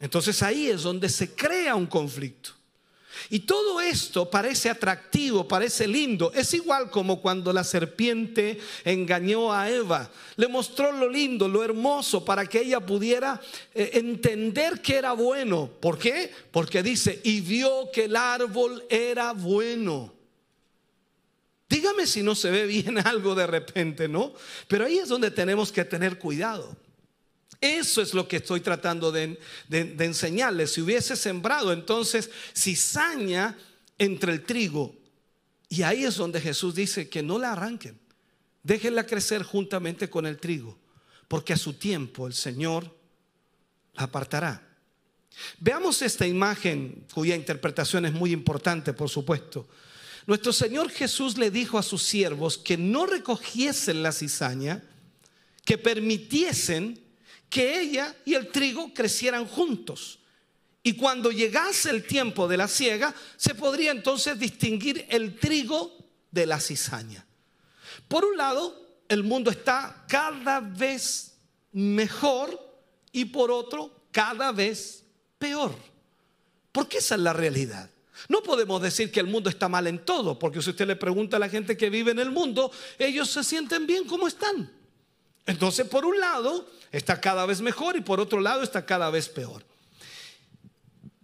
[0.00, 2.50] Entonces ahí es donde se crea un conflicto.
[3.30, 6.32] Y todo esto parece atractivo, parece lindo.
[6.34, 10.10] Es igual como cuando la serpiente engañó a Eva.
[10.36, 13.40] Le mostró lo lindo, lo hermoso, para que ella pudiera
[13.74, 15.70] eh, entender que era bueno.
[15.80, 16.30] ¿Por qué?
[16.50, 20.13] Porque dice, y vio que el árbol era bueno.
[21.74, 24.32] Dígame si no se ve bien algo de repente, ¿no?
[24.68, 26.76] Pero ahí es donde tenemos que tener cuidado.
[27.60, 30.72] Eso es lo que estoy tratando de, enseñarles.
[30.72, 33.58] Si hubiese sembrado entonces cizaña
[33.98, 34.94] entre el trigo,
[35.68, 37.98] y ahí es donde Jesús dice que no la arranquen,
[38.62, 40.78] déjenla crecer juntamente con el trigo,
[41.26, 42.96] porque a su tiempo el Señor
[43.94, 44.62] la apartará.
[45.58, 49.66] Veamos esta imagen cuya interpretación es muy importante, por supuesto.
[50.26, 54.82] Nuestro Señor Jesús le dijo a sus siervos que no recogiesen la cizaña,
[55.64, 56.98] que permitiesen
[57.50, 60.18] que ella y el trigo crecieran juntos.
[60.82, 65.96] Y cuando llegase el tiempo de la siega, se podría entonces distinguir el trigo
[66.30, 67.24] de la cizaña.
[68.08, 71.34] Por un lado, el mundo está cada vez
[71.72, 72.60] mejor
[73.12, 75.04] y por otro, cada vez
[75.38, 75.74] peor.
[76.72, 77.88] Porque esa es la realidad.
[78.28, 81.36] No podemos decir que el mundo está mal en todo, porque si usted le pregunta
[81.36, 84.70] a la gente que vive en el mundo, ellos se sienten bien como están.
[85.46, 89.28] Entonces, por un lado, está cada vez mejor y por otro lado, está cada vez
[89.28, 89.64] peor.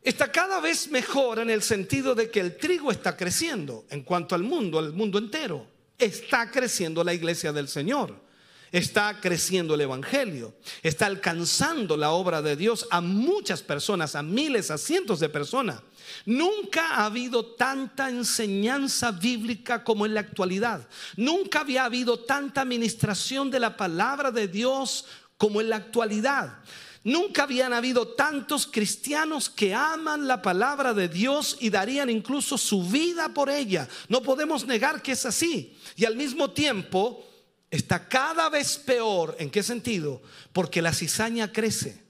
[0.03, 4.35] Está cada vez mejor en el sentido de que el trigo está creciendo en cuanto
[4.35, 5.67] al mundo, al mundo entero.
[5.99, 8.30] Está creciendo la iglesia del Señor.
[8.73, 14.71] Está creciendo el Evangelio, está alcanzando la obra de Dios a muchas personas, a miles,
[14.71, 15.81] a cientos de personas.
[16.25, 20.87] Nunca ha habido tanta enseñanza bíblica como en la actualidad.
[21.17, 25.07] Nunca había habido tanta administración de la palabra de Dios
[25.37, 26.59] como en la actualidad.
[27.03, 32.85] Nunca habían habido tantos cristianos que aman la palabra de Dios y darían incluso su
[32.85, 33.89] vida por ella.
[34.09, 35.75] No podemos negar que es así.
[35.97, 37.27] Y al mismo tiempo
[37.71, 39.37] está cada vez peor.
[39.39, 40.23] ¿En qué sentido?
[40.53, 42.03] Porque la cizaña crece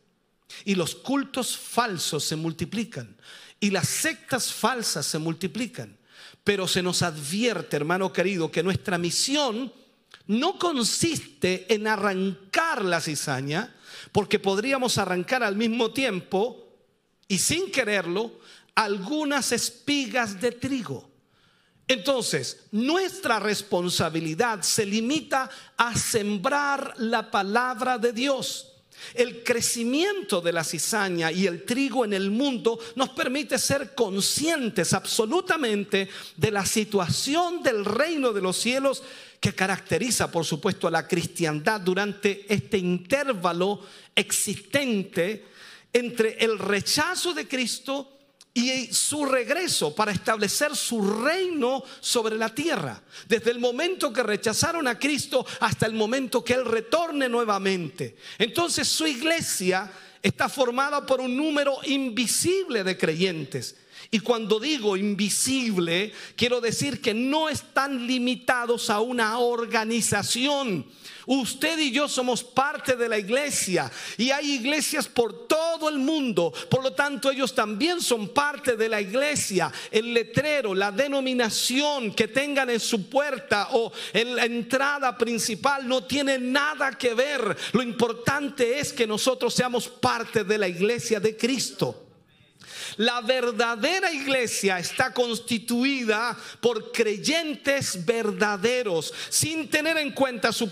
[0.64, 3.16] y los cultos falsos se multiplican
[3.61, 5.99] y las sectas falsas se multiplican.
[6.42, 9.73] Pero se nos advierte, hermano querido, que nuestra misión
[10.27, 13.75] no consiste en arrancar la cizaña,
[14.12, 16.66] porque podríamos arrancar al mismo tiempo
[17.29, 18.40] y sin quererlo
[18.75, 21.10] algunas espigas de trigo.
[21.90, 28.74] Entonces, nuestra responsabilidad se limita a sembrar la palabra de Dios.
[29.12, 34.92] El crecimiento de la cizaña y el trigo en el mundo nos permite ser conscientes
[34.92, 39.03] absolutamente de la situación del reino de los cielos
[39.40, 43.81] que caracteriza, por supuesto, a la cristiandad durante este intervalo
[44.14, 45.44] existente
[45.92, 48.19] entre el rechazo de Cristo
[48.52, 53.00] y su regreso para establecer su reino sobre la tierra.
[53.28, 58.16] Desde el momento que rechazaron a Cristo hasta el momento que Él retorne nuevamente.
[58.38, 59.90] Entonces su iglesia
[60.22, 63.77] está formada por un número invisible de creyentes.
[64.10, 70.85] Y cuando digo invisible, quiero decir que no están limitados a una organización.
[71.27, 76.52] Usted y yo somos parte de la iglesia y hay iglesias por todo el mundo.
[76.68, 79.73] Por lo tanto, ellos también son parte de la iglesia.
[79.90, 86.04] El letrero, la denominación que tengan en su puerta o en la entrada principal no
[86.04, 87.56] tiene nada que ver.
[87.73, 92.10] Lo importante es que nosotros seamos parte de la iglesia de Cristo.
[92.96, 100.70] La verdadera iglesia está constituida por creyentes verdaderos, sin tener en cuenta su,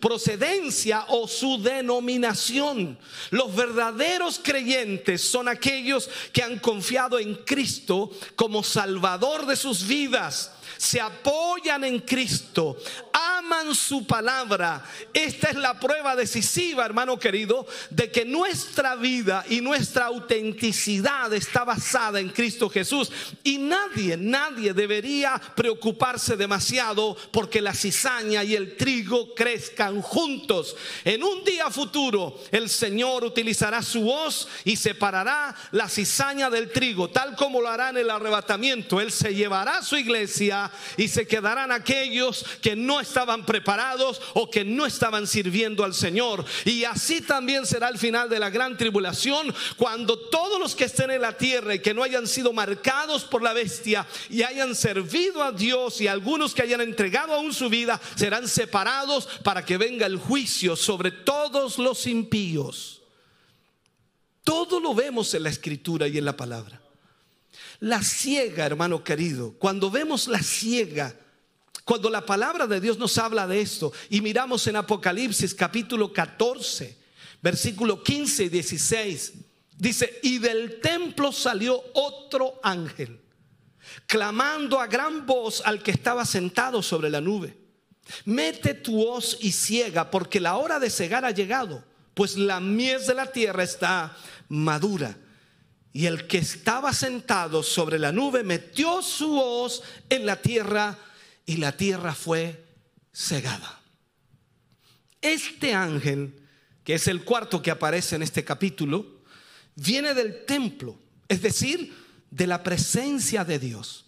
[0.00, 2.98] procedencia o su denominación.
[3.30, 10.50] Los verdaderos creyentes son aquellos que han confiado en Cristo como Salvador de sus vidas
[10.84, 12.76] se apoyan en Cristo,
[13.10, 14.84] aman su palabra.
[15.14, 21.64] Esta es la prueba decisiva, hermano querido, de que nuestra vida y nuestra autenticidad está
[21.64, 23.10] basada en Cristo Jesús.
[23.42, 30.76] Y nadie, nadie debería preocuparse demasiado porque la cizaña y el trigo crezcan juntos.
[31.02, 37.08] En un día futuro, el Señor utilizará su voz y separará la cizaña del trigo,
[37.08, 39.00] tal como lo hará en el arrebatamiento.
[39.00, 44.50] Él se llevará a su iglesia y se quedarán aquellos que no estaban preparados o
[44.50, 46.44] que no estaban sirviendo al Señor.
[46.64, 51.10] Y así también será el final de la gran tribulación cuando todos los que estén
[51.10, 55.42] en la tierra y que no hayan sido marcados por la bestia y hayan servido
[55.42, 60.06] a Dios y algunos que hayan entregado aún su vida serán separados para que venga
[60.06, 63.02] el juicio sobre todos los impíos.
[64.42, 66.83] Todo lo vemos en la escritura y en la palabra.
[67.80, 71.14] La ciega, hermano querido, cuando vemos la ciega,
[71.84, 76.96] cuando la palabra de Dios nos habla de esto y miramos en Apocalipsis capítulo 14,
[77.42, 79.32] versículo 15 y 16,
[79.76, 83.20] dice, y del templo salió otro ángel,
[84.06, 87.58] clamando a gran voz al que estaba sentado sobre la nube.
[88.24, 93.06] Mete tu hoz y ciega, porque la hora de cegar ha llegado, pues la mies
[93.06, 94.16] de la tierra está
[94.48, 95.16] madura.
[95.94, 100.98] Y el que estaba sentado sobre la nube metió su hoz en la tierra
[101.46, 102.64] y la tierra fue
[103.12, 103.80] cegada.
[105.22, 106.34] Este ángel,
[106.82, 109.22] que es el cuarto que aparece en este capítulo,
[109.76, 111.94] viene del templo, es decir,
[112.28, 114.06] de la presencia de Dios.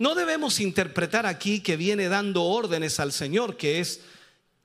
[0.00, 4.00] No debemos interpretar aquí que viene dando órdenes al Señor, que es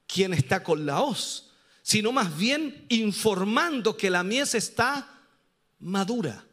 [0.07, 1.51] quien está con la hoz,
[1.83, 5.10] sino más bien informando que la mies está
[5.81, 6.45] madura.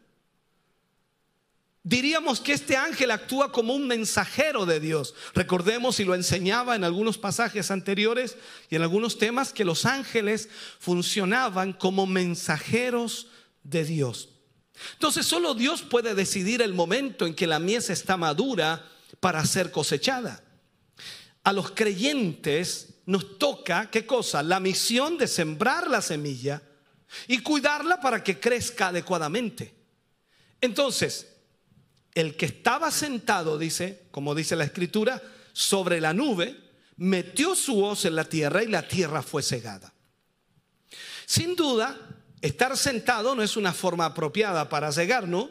[1.83, 5.15] Diríamos que este ángel actúa como un mensajero de Dios.
[5.33, 8.35] Recordemos y lo enseñaba en algunos pasajes anteriores
[8.69, 10.49] y en algunos temas que los ángeles
[10.79, 13.27] funcionaban como mensajeros
[13.63, 14.29] de Dios.
[14.93, 18.85] Entonces solo Dios puede decidir el momento en que la mies está madura
[19.19, 20.43] para ser cosechada.
[21.43, 24.43] A los creyentes nos toca, ¿qué cosa?
[24.43, 26.61] La misión de sembrar la semilla
[27.27, 29.73] y cuidarla para que crezca adecuadamente.
[30.61, 31.27] Entonces,
[32.13, 35.21] el que estaba sentado, dice, como dice la escritura,
[35.53, 36.55] sobre la nube,
[36.97, 39.93] metió su hoz en la tierra y la tierra fue cegada.
[41.25, 41.97] Sin duda,
[42.41, 45.49] estar sentado no es una forma apropiada para cegar, ¿no?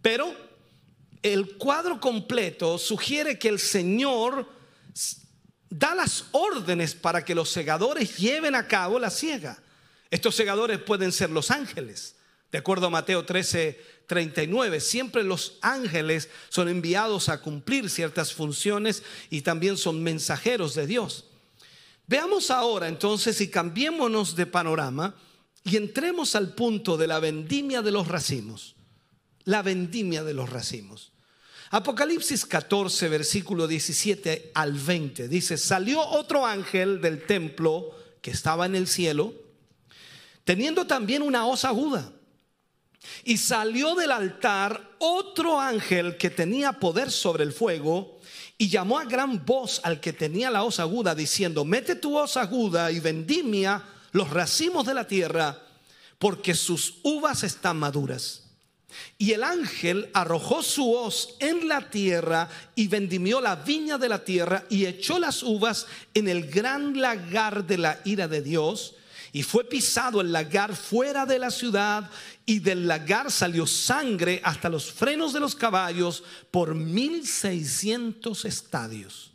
[0.00, 0.34] Pero
[1.22, 4.48] el cuadro completo sugiere que el Señor
[5.68, 9.60] da las órdenes para que los segadores lleven a cabo la ciega.
[10.10, 12.16] Estos segadores pueden ser los ángeles.
[12.52, 19.02] De acuerdo a Mateo 13, 39, siempre los ángeles son enviados a cumplir ciertas funciones
[19.30, 21.24] y también son mensajeros de Dios.
[22.06, 25.16] Veamos ahora entonces y cambiémonos de panorama
[25.64, 28.76] y entremos al punto de la vendimia de los racimos.
[29.44, 31.12] La vendimia de los racimos.
[31.70, 37.90] Apocalipsis 14, versículo 17 al 20 dice, salió otro ángel del templo
[38.22, 39.45] que estaba en el cielo
[40.46, 42.12] teniendo también una hoz aguda.
[43.24, 48.20] Y salió del altar otro ángel que tenía poder sobre el fuego
[48.56, 52.36] y llamó a gran voz al que tenía la hoz aguda diciendo, mete tu hoz
[52.36, 53.82] aguda y vendimia
[54.12, 55.60] los racimos de la tierra
[56.18, 58.44] porque sus uvas están maduras.
[59.18, 64.24] Y el ángel arrojó su hoz en la tierra y vendimió la viña de la
[64.24, 68.94] tierra y echó las uvas en el gran lagar de la ira de Dios
[69.36, 72.10] y fue pisado el lagar fuera de la ciudad
[72.46, 79.34] y del lagar salió sangre hasta los frenos de los caballos por mil seiscientos estadios.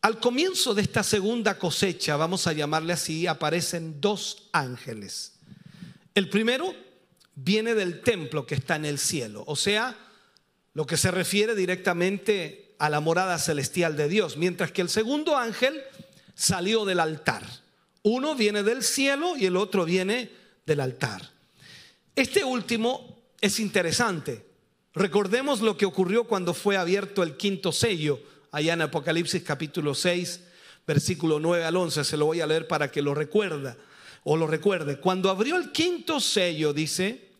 [0.00, 5.34] Al comienzo de esta segunda cosecha, vamos a llamarle así, aparecen dos ángeles.
[6.14, 6.74] El primero
[7.34, 9.94] viene del templo que está en el cielo, o sea,
[10.72, 15.36] lo que se refiere directamente a la morada celestial de Dios, mientras que el segundo
[15.36, 15.82] ángel
[16.34, 17.59] salió del altar.
[18.02, 20.30] Uno viene del cielo y el otro viene
[20.64, 21.30] del altar.
[22.16, 24.46] Este último es interesante.
[24.94, 28.20] Recordemos lo que ocurrió cuando fue abierto el quinto sello,
[28.50, 30.40] allá en Apocalipsis capítulo 6,
[30.86, 32.04] versículo 9 al 11.
[32.04, 33.76] Se lo voy a leer para que lo recuerda
[34.24, 34.98] o lo recuerde.
[34.98, 37.30] Cuando abrió el quinto sello, dice,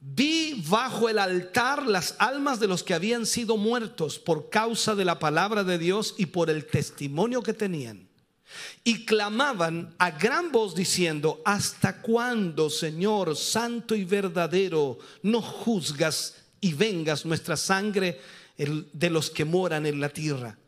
[0.00, 5.04] vi bajo el altar las almas de los que habían sido muertos por causa de
[5.04, 8.08] la palabra de Dios y por el testimonio que tenían.
[8.82, 16.72] Y clamaban a gran voz diciendo, ¿hasta cuándo, Señor Santo y verdadero, no juzgas y
[16.74, 18.20] vengas nuestra sangre
[18.56, 20.58] de los que moran en la tierra?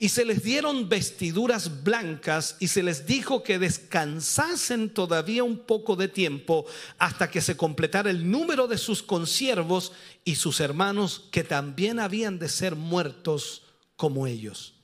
[0.00, 5.96] Y se les dieron vestiduras blancas y se les dijo que descansasen todavía un poco
[5.96, 6.66] de tiempo
[6.98, 9.92] hasta que se completara el número de sus consiervos
[10.24, 13.62] y sus hermanos que también habían de ser muertos
[13.96, 14.74] como ellos.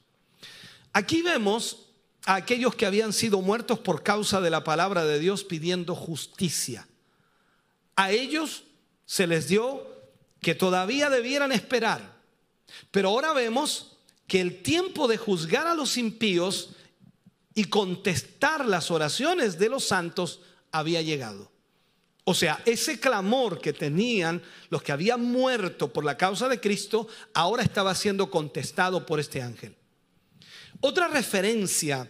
[0.93, 1.84] Aquí vemos
[2.27, 6.89] a aquellos que habían sido muertos por causa de la palabra de Dios pidiendo justicia.
[7.97, 8.65] A ellos
[9.07, 9.87] se les dio
[10.41, 12.15] que todavía debieran esperar.
[12.91, 13.97] Pero ahora vemos
[14.27, 16.71] que el tiempo de juzgar a los impíos
[17.55, 20.41] y contestar las oraciones de los santos
[20.73, 21.53] había llegado.
[22.25, 27.07] O sea, ese clamor que tenían los que habían muerto por la causa de Cristo,
[27.35, 29.77] ahora estaba siendo contestado por este ángel.
[30.87, 32.07] Otra referencia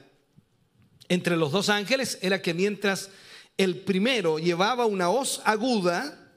[1.09, 3.09] entre los dos ángeles era que mientras
[3.57, 6.29] el primero llevaba una hoz aguda,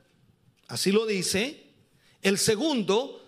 [0.67, 1.63] así lo dice,
[2.21, 3.25] el segundo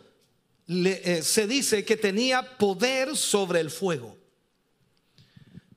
[0.68, 4.16] eh, se dice que tenía poder sobre el fuego.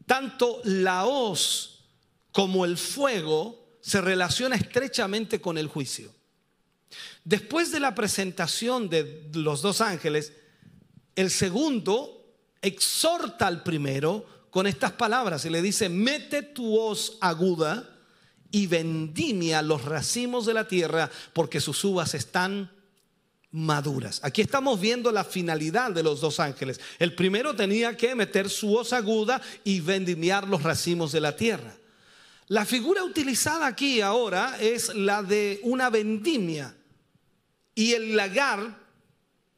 [0.04, 1.86] Tanto la hoz
[2.32, 6.14] como el fuego se relaciona estrechamente con el juicio.
[7.24, 10.34] Después de la presentación de los dos ángeles,
[11.16, 12.21] el segundo
[12.62, 17.88] exhorta al primero con estas palabras y le dice, mete tu hoz aguda
[18.50, 22.70] y vendimia los racimos de la tierra porque sus uvas están
[23.50, 24.20] maduras.
[24.22, 26.80] Aquí estamos viendo la finalidad de los dos ángeles.
[26.98, 31.74] El primero tenía que meter su hoz aguda y vendimiar los racimos de la tierra.
[32.48, 36.74] La figura utilizada aquí ahora es la de una vendimia
[37.74, 38.81] y el lagar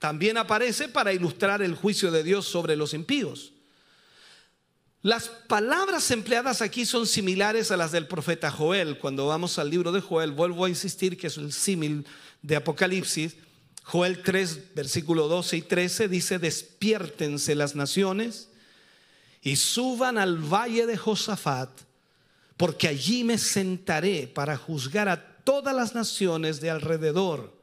[0.04, 3.54] también aparece para ilustrar el juicio de Dios sobre los impíos.
[5.00, 8.98] Las palabras empleadas aquí son similares a las del profeta Joel.
[8.98, 12.06] Cuando vamos al libro de Joel, vuelvo a insistir que es el símil
[12.42, 13.36] de Apocalipsis.
[13.82, 18.50] Joel 3, versículo 12 y 13 dice, despiértense las naciones
[19.40, 21.70] y suban al valle de Josafat,
[22.58, 27.56] porque allí me sentaré para juzgar a todas las naciones de alrededor.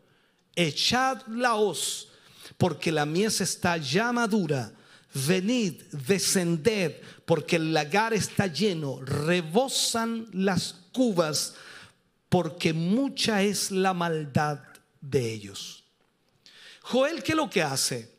[0.55, 2.07] Echad la hoz,
[2.57, 4.71] porque la mies está ya madura.
[5.13, 6.95] Venid, descended,
[7.25, 11.55] porque el lagar está lleno, rebosan las cubas,
[12.29, 14.59] porque mucha es la maldad
[15.01, 15.83] de ellos.
[16.81, 18.11] Joel, ¿qué es lo que hace?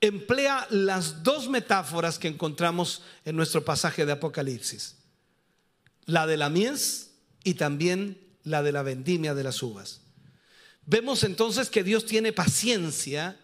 [0.00, 4.96] Emplea las dos metáforas que encontramos en nuestro pasaje de Apocalipsis.
[6.04, 7.10] La de la mies
[7.42, 10.00] y también la de la vendimia de las uvas.
[10.84, 13.36] Vemos entonces que Dios tiene paciencia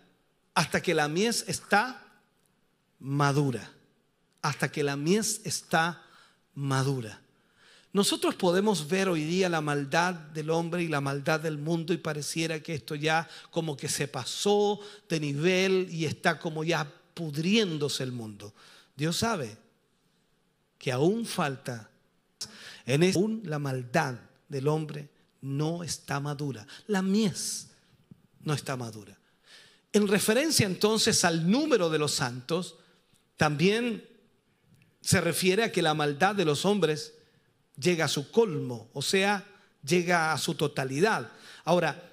[0.55, 2.03] hasta que la mies está
[2.99, 3.73] madura.
[4.41, 6.03] Hasta que la mies está
[6.55, 7.21] madura.
[7.93, 11.99] Nosotros podemos ver hoy día la maldad del hombre y la maldad del mundo y
[11.99, 18.03] pareciera que esto ya como que se pasó de nivel y está como ya pudriéndose
[18.03, 18.55] el mundo.
[18.97, 19.59] Dios sabe
[20.79, 21.91] que aún falta,
[22.87, 24.15] en este, aún la maldad
[24.49, 25.11] del hombre
[25.43, 26.67] no está madura.
[26.87, 27.69] La mies
[28.41, 29.19] no está madura.
[29.93, 32.77] En referencia entonces al número de los santos,
[33.37, 34.09] también
[35.01, 37.15] se refiere a que la maldad de los hombres
[37.77, 39.45] llega a su colmo, o sea,
[39.85, 41.31] llega a su totalidad.
[41.65, 42.11] Ahora,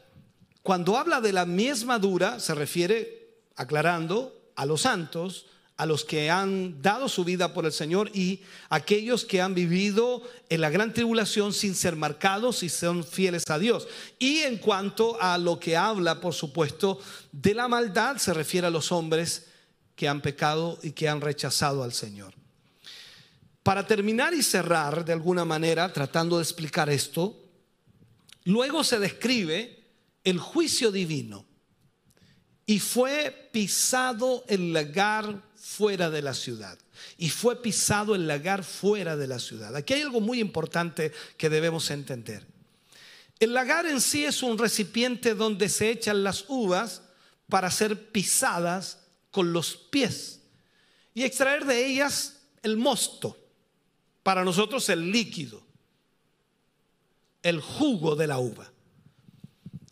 [0.63, 5.45] cuando habla de la mies madura, se refiere, aclarando, a los santos,
[5.79, 10.21] a los que han dado su vida por el Señor y aquellos que han vivido
[10.49, 13.87] en la gran tribulación sin ser marcados y son fieles a Dios.
[14.19, 16.99] Y en cuanto a lo que habla, por supuesto,
[17.31, 19.45] de la maldad, se refiere a los hombres
[19.95, 22.33] que han pecado y que han rechazado al Señor.
[23.63, 27.41] Para terminar y cerrar de alguna manera, tratando de explicar esto,
[28.43, 29.81] luego se describe
[30.25, 31.45] el juicio divino.
[32.65, 36.77] Y fue pisado el lagar fuera de la ciudad.
[37.17, 39.75] Y fue pisado el lagar fuera de la ciudad.
[39.75, 42.45] Aquí hay algo muy importante que debemos entender.
[43.39, 47.03] El lagar en sí es un recipiente donde se echan las uvas
[47.47, 48.99] para ser pisadas
[49.31, 50.41] con los pies
[51.13, 53.37] y extraer de ellas el mosto,
[54.23, 55.63] para nosotros el líquido,
[57.43, 58.71] el jugo de la uva.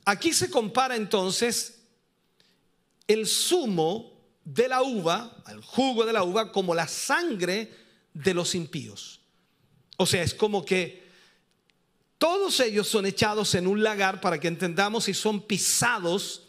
[0.06, 1.82] Aquí se compara entonces
[3.08, 4.17] el zumo
[4.48, 7.70] de la uva, el jugo de la uva, como la sangre
[8.14, 9.20] de los impíos.
[9.98, 11.04] O sea, es como que
[12.18, 16.44] todos ellos son echados en un lagar para que entendamos y son pisados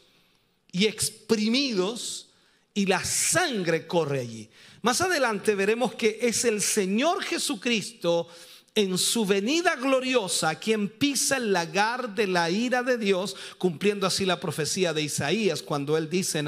[0.70, 2.28] y exprimidos
[2.72, 4.48] y la sangre corre allí.
[4.82, 8.28] Más adelante veremos que es el Señor Jesucristo
[8.78, 14.24] en su venida gloriosa quien pisa el lagar de la ira de Dios, cumpliendo así
[14.24, 16.44] la profecía de Isaías, cuando él dice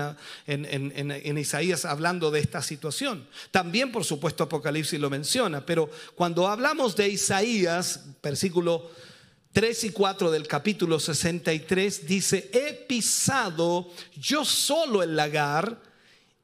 [0.47, 3.27] en, Isaías hablando de esta situación.
[3.51, 8.89] También, por supuesto, Apocalipsis lo menciona, pero cuando hablamos de Isaías, versículo
[9.53, 15.90] 3 y 4 del capítulo 63, dice, he pisado yo solo el lagar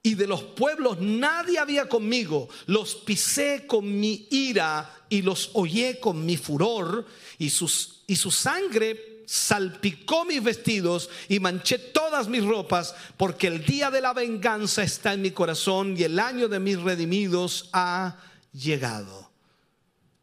[0.07, 2.49] y de los pueblos nadie había conmigo.
[2.67, 7.05] Los pisé con mi ira y los hollé con mi furor
[7.39, 13.65] y, sus, y su sangre salpicó mis vestidos y manché todas mis ropas porque el
[13.65, 18.17] día de la venganza está en mi corazón y el año de mis redimidos ha
[18.53, 19.29] llegado.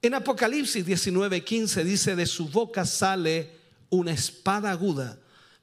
[0.01, 3.51] En Apocalipsis 19:15 dice, de su boca sale
[3.89, 5.19] una espada aguda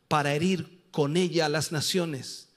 [0.08, 2.49] para herir con ella a las naciones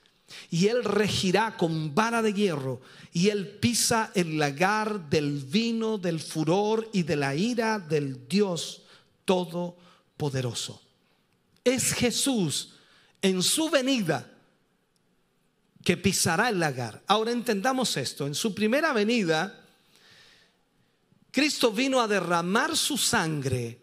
[0.50, 2.82] y él regirá con vara de hierro,
[3.12, 8.84] y él pisa el lagar del vino, del furor y de la ira del Dios
[9.26, 10.82] Todopoderoso.
[11.64, 12.76] Es Jesús
[13.22, 14.30] en su venida
[15.84, 17.04] que pisará el lagar.
[17.08, 19.62] Ahora entendamos esto, en su primera venida,
[21.32, 23.82] Cristo vino a derramar su sangre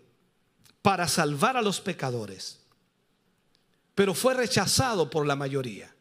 [0.82, 2.60] para salvar a los pecadores,
[3.94, 5.94] pero fue rechazado por la mayoría.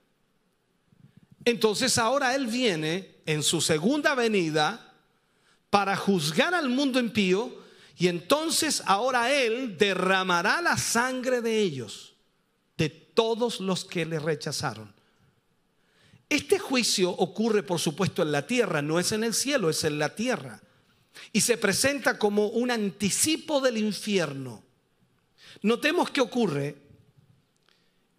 [1.45, 4.93] Entonces ahora Él viene en su segunda venida
[5.69, 7.59] para juzgar al mundo impío
[7.97, 12.13] y entonces ahora Él derramará la sangre de ellos,
[12.77, 14.93] de todos los que le rechazaron.
[16.29, 19.97] Este juicio ocurre, por supuesto, en la tierra, no es en el cielo, es en
[19.97, 20.61] la tierra.
[21.33, 24.63] Y se presenta como un anticipo del infierno.
[25.63, 26.77] Notemos que ocurre.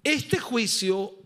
[0.03, 1.20] Este juicio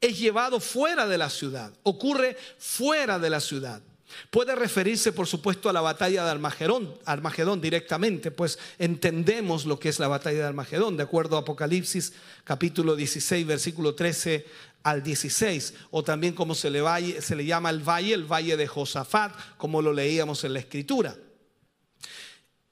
[0.00, 3.82] es llevado fuera de la ciudad, ocurre fuera de la ciudad.
[4.30, 9.98] Puede referirse, por supuesto, a la batalla de Armagedón, directamente, pues entendemos lo que es
[9.98, 12.12] la batalla de Armagedón, de acuerdo a Apocalipsis
[12.44, 14.46] capítulo 16, versículo 13
[14.84, 18.66] al 16, o también como se le, se le llama el valle, el valle de
[18.68, 21.16] Josafat, como lo leíamos en la escritura.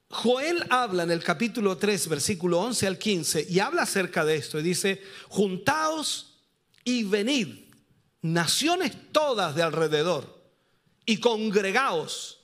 [0.08, 4.60] Joel habla en el capítulo 3, versículo 11 al 15, y habla acerca de esto,
[4.60, 6.33] y dice, juntaos
[6.84, 7.48] y venid,
[8.22, 10.42] naciones todas de alrededor,
[11.06, 12.40] y congregaos,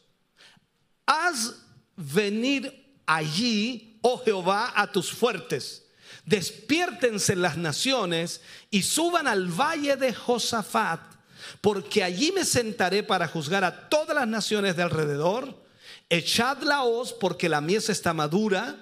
[1.07, 1.57] haz
[1.97, 5.86] venir allí, oh Jehová, a tus fuertes.
[6.24, 11.01] Despiértense las naciones y suban al valle de Josafat,
[11.61, 15.61] porque allí me sentaré para juzgar a todas las naciones de alrededor
[16.11, 18.76] echad la hoz porque la mies está madura,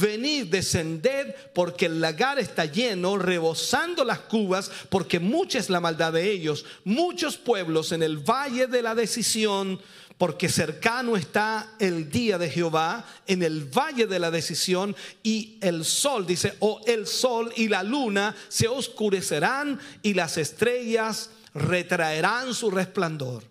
[0.00, 6.14] venid, descended porque el lagar está lleno, rebosando las cubas porque mucha es la maldad
[6.14, 9.78] de ellos, muchos pueblos en el valle de la decisión,
[10.16, 15.84] porque cercano está el día de Jehová en el valle de la decisión y el
[15.84, 22.70] sol, dice, o el sol y la luna se oscurecerán y las estrellas retraerán su
[22.70, 23.44] resplandor.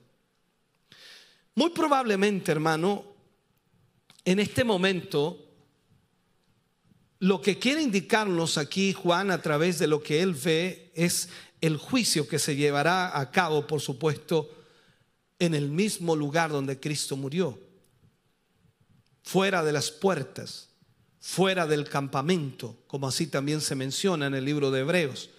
[1.55, 3.03] Muy probablemente, hermano,
[4.25, 5.45] en este momento,
[7.19, 11.29] lo que quiere indicarnos aquí Juan a través de lo que él ve es
[11.61, 14.49] el juicio que se llevará a cabo, por supuesto,
[15.37, 17.59] en el mismo lugar donde Cristo murió,
[19.23, 20.69] fuera de las puertas,
[21.19, 25.29] fuera del campamento, como así también se menciona en el libro de Hebreos.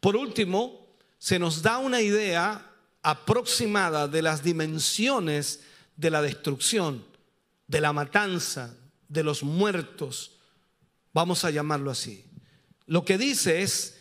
[0.00, 0.86] Por último,
[1.18, 2.70] se nos da una idea
[3.02, 5.60] aproximada de las dimensiones
[5.96, 7.13] de la destrucción
[7.66, 8.76] de la matanza,
[9.08, 10.38] de los muertos,
[11.12, 12.24] vamos a llamarlo así.
[12.86, 14.00] Lo que dice es,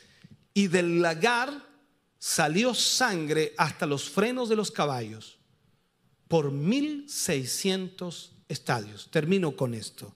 [0.54, 1.68] y del lagar
[2.20, 5.40] salió sangre hasta los frenos de los caballos
[6.28, 9.10] por 1600 estadios.
[9.12, 10.14] Termino con esto.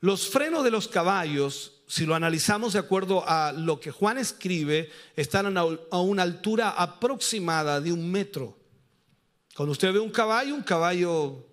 [0.00, 4.90] Los frenos de los caballos, si lo analizamos de acuerdo a lo que Juan escribe,
[5.16, 5.64] están a
[6.00, 8.58] una altura aproximada de un metro.
[9.56, 11.46] Cuando usted ve un caballo, un caballo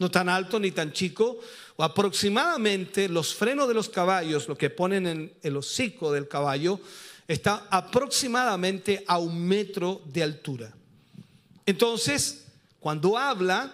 [0.00, 1.38] no tan alto ni tan chico,
[1.76, 6.80] o aproximadamente los frenos de los caballos, lo que ponen en el hocico del caballo,
[7.28, 10.74] está aproximadamente a un metro de altura.
[11.64, 12.46] Entonces,
[12.80, 13.72] cuando habla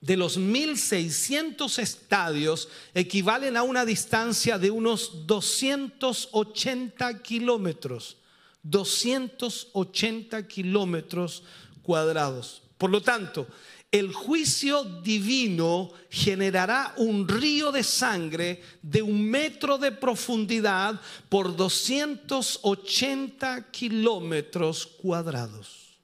[0.00, 8.18] de los 1.600 estadios, equivalen a una distancia de unos 280 kilómetros.
[8.62, 11.42] 280 kilómetros
[11.82, 12.62] cuadrados.
[12.78, 13.46] Por lo tanto,
[13.90, 23.70] el juicio divino generará un río de sangre de un metro de profundidad por 280
[23.70, 26.00] kilómetros cuadrados.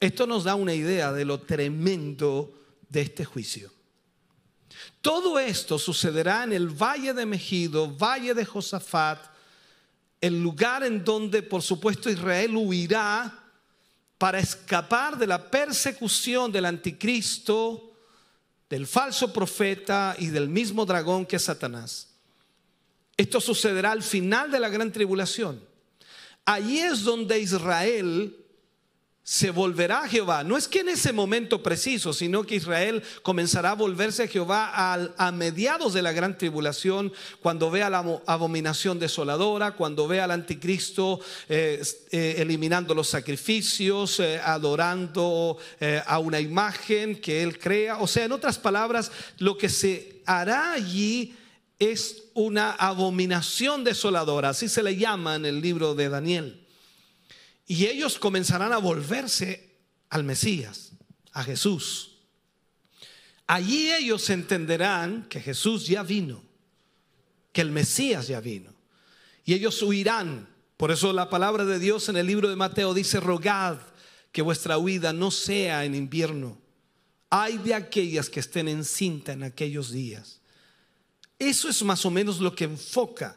[0.00, 2.54] Esto nos da una idea de lo tremendo
[2.88, 3.70] de este juicio.
[5.00, 9.18] Todo esto sucederá en el valle de Megido, valle de Josafat,
[10.20, 13.43] el lugar en donde por supuesto Israel huirá
[14.18, 17.92] para escapar de la persecución del anticristo,
[18.68, 22.08] del falso profeta y del mismo dragón que Satanás.
[23.16, 25.62] Esto sucederá al final de la gran tribulación.
[26.44, 28.43] Allí es donde Israel
[29.24, 30.44] se volverá a Jehová.
[30.44, 34.70] No es que en ese momento preciso, sino que Israel comenzará a volverse a Jehová
[35.16, 37.10] a, mediados de la gran tribulación,
[37.40, 44.38] cuando vea la abominación desoladora, cuando vea al anticristo eh, eh, eliminando los sacrificios, eh,
[44.44, 45.56] adorando
[46.06, 47.98] a una imagen que él crea.
[48.00, 51.34] O sea, en otras palabras, lo que se hará allí
[51.78, 56.63] es una abominación desoladora, así se le llama en el libro de Daniel.
[57.66, 59.70] Y ellos comenzarán a volverse
[60.10, 60.92] al Mesías,
[61.32, 62.18] a Jesús.
[63.46, 66.42] Allí ellos entenderán que Jesús ya vino,
[67.52, 68.72] que el Mesías ya vino.
[69.44, 70.48] Y ellos huirán.
[70.76, 73.78] Por eso la palabra de Dios en el libro de Mateo dice, rogad
[74.32, 76.58] que vuestra huida no sea en invierno.
[77.30, 80.40] Hay de aquellas que estén en cinta en aquellos días.
[81.38, 83.36] Eso es más o menos lo que enfoca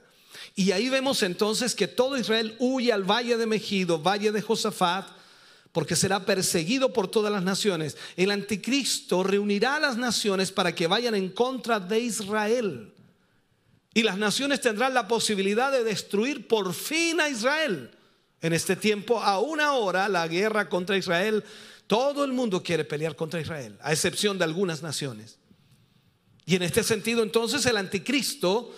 [0.56, 5.08] y ahí vemos entonces que todo Israel huye al valle de Megido, valle de Josafat,
[5.72, 7.98] porque será perseguido por todas las naciones.
[8.16, 12.94] El anticristo reunirá a las naciones para que vayan en contra de Israel.
[13.94, 17.92] Y las naciones tendrán la posibilidad de destruir por fin a Israel.
[18.42, 21.44] En este tiempo, aún ahora, la guerra contra Israel,
[21.88, 25.38] todo el mundo quiere pelear contra Israel, a excepción de algunas naciones.
[26.46, 28.74] Y en este sentido, entonces, el anticristo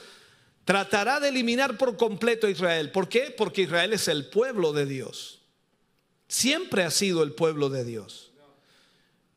[0.70, 2.92] tratará de eliminar por completo a Israel.
[2.92, 3.34] ¿Por qué?
[3.36, 5.42] Porque Israel es el pueblo de Dios.
[6.28, 8.30] Siempre ha sido el pueblo de Dios.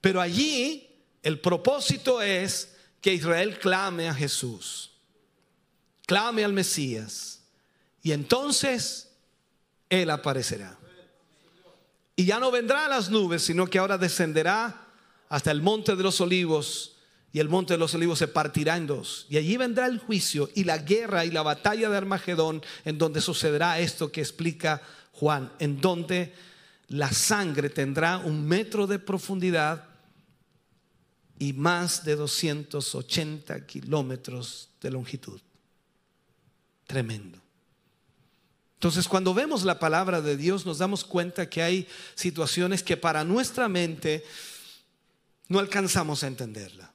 [0.02, 0.90] Pero allí
[1.22, 4.90] el propósito es que Israel clame a Jesús,
[6.04, 7.40] clame al Mesías.
[8.02, 9.08] Y entonces
[9.88, 10.78] Él aparecerá.
[12.14, 14.86] Y ya no vendrá a las nubes, sino que ahora descenderá
[15.30, 16.91] hasta el monte de los olivos
[17.32, 19.26] y el monte de los olivos se partirá en dos.
[19.30, 23.22] Y allí vendrá el juicio y la guerra y la batalla de Armagedón, en donde
[23.22, 26.34] sucederá esto que explica Juan, en donde
[26.88, 29.88] la sangre tendrá un metro de profundidad
[31.38, 35.40] y más de 280 kilómetros de longitud.
[36.86, 37.38] Tremendo.
[38.74, 43.24] Entonces, cuando vemos la palabra de Dios, nos damos cuenta que hay situaciones que para
[43.24, 44.24] nuestra mente
[45.48, 46.92] no alcanzamos a entenderla.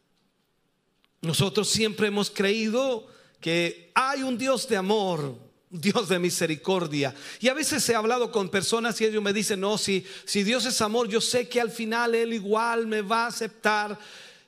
[1.22, 3.08] Nosotros siempre hemos creído
[3.40, 5.38] que hay un Dios de amor,
[5.70, 7.14] Dios de misericordia.
[7.40, 10.66] Y a veces he hablado con personas y ellos me dicen, no, si, si Dios
[10.66, 13.98] es amor, yo sé que al final Él igual me va a aceptar,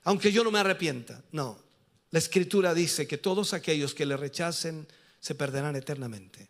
[0.03, 1.23] aunque yo no me arrepienta.
[1.31, 1.57] No,
[2.11, 4.87] la escritura dice que todos aquellos que le rechacen
[5.19, 6.49] se perderán eternamente.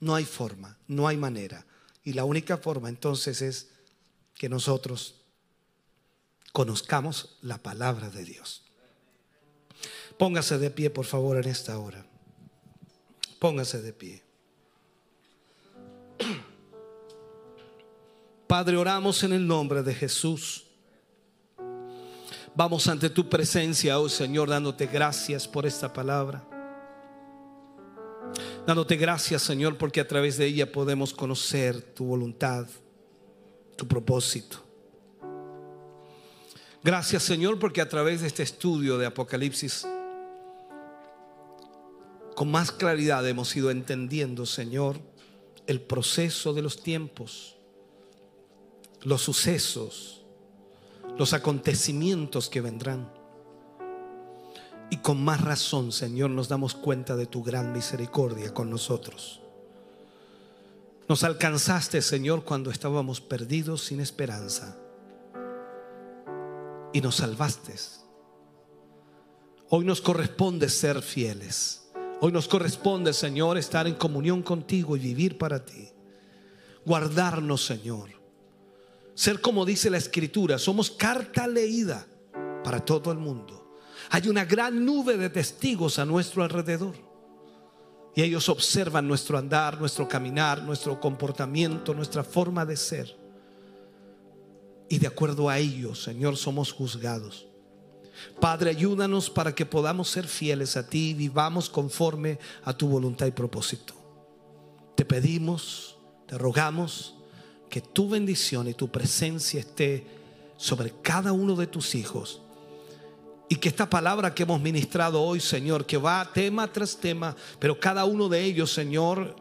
[0.00, 1.66] No hay forma, no hay manera.
[2.04, 3.68] Y la única forma entonces es
[4.34, 5.16] que nosotros
[6.52, 8.67] conozcamos la palabra de Dios.
[10.18, 12.04] Póngase de pie, por favor, en esta hora.
[13.38, 14.22] Póngase de pie.
[18.48, 20.64] Padre, oramos en el nombre de Jesús.
[22.54, 26.44] Vamos ante tu presencia, oh Señor, dándote gracias por esta palabra.
[28.66, 32.66] Dándote gracias, Señor, porque a través de ella podemos conocer tu voluntad,
[33.76, 34.64] tu propósito.
[36.82, 39.86] Gracias, Señor, porque a través de este estudio de Apocalipsis
[42.38, 45.00] con más claridad hemos ido entendiendo, Señor,
[45.66, 47.56] el proceso de los tiempos,
[49.02, 50.24] los sucesos,
[51.18, 53.12] los acontecimientos que vendrán.
[54.88, 59.40] Y con más razón, Señor, nos damos cuenta de tu gran misericordia con nosotros.
[61.08, 64.78] Nos alcanzaste, Señor, cuando estábamos perdidos sin esperanza.
[66.92, 67.74] y nos salvaste.
[69.70, 71.87] Hoy nos corresponde ser fieles.
[72.20, 75.88] Hoy nos corresponde, Señor, estar en comunión contigo y vivir para ti.
[76.84, 78.10] Guardarnos, Señor.
[79.14, 82.06] Ser como dice la Escritura, somos carta leída
[82.64, 83.78] para todo el mundo.
[84.10, 86.94] Hay una gran nube de testigos a nuestro alrededor.
[88.14, 93.16] Y ellos observan nuestro andar, nuestro caminar, nuestro comportamiento, nuestra forma de ser.
[94.88, 97.46] Y de acuerdo a ellos, Señor, somos juzgados.
[98.40, 103.26] Padre, ayúdanos para que podamos ser fieles a ti y vivamos conforme a tu voluntad
[103.26, 103.94] y propósito.
[104.94, 105.96] Te pedimos,
[106.26, 107.14] te rogamos
[107.68, 110.06] que tu bendición y tu presencia esté
[110.56, 112.42] sobre cada uno de tus hijos.
[113.48, 117.80] Y que esta palabra que hemos ministrado hoy, Señor, que va tema tras tema, pero
[117.80, 119.36] cada uno de ellos, Señor,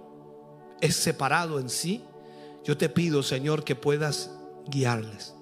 [0.80, 2.02] es separado en sí.
[2.64, 4.32] Yo te pido, Señor, que puedas
[4.68, 5.34] guiarles,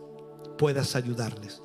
[0.58, 1.62] puedas ayudarles.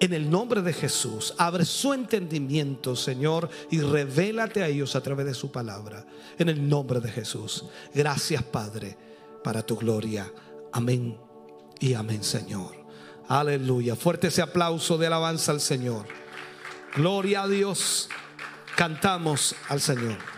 [0.00, 5.26] En el nombre de Jesús, abre su entendimiento, Señor, y revélate a ellos a través
[5.26, 6.06] de su palabra.
[6.38, 7.64] En el nombre de Jesús.
[7.94, 8.96] Gracias, Padre,
[9.42, 10.32] para tu gloria.
[10.72, 11.18] Amén
[11.80, 12.76] y amén, Señor.
[13.28, 13.94] Aleluya.
[13.96, 16.06] Fuerte ese aplauso de alabanza al Señor.
[16.94, 18.08] Gloria a Dios.
[18.76, 20.37] Cantamos al Señor.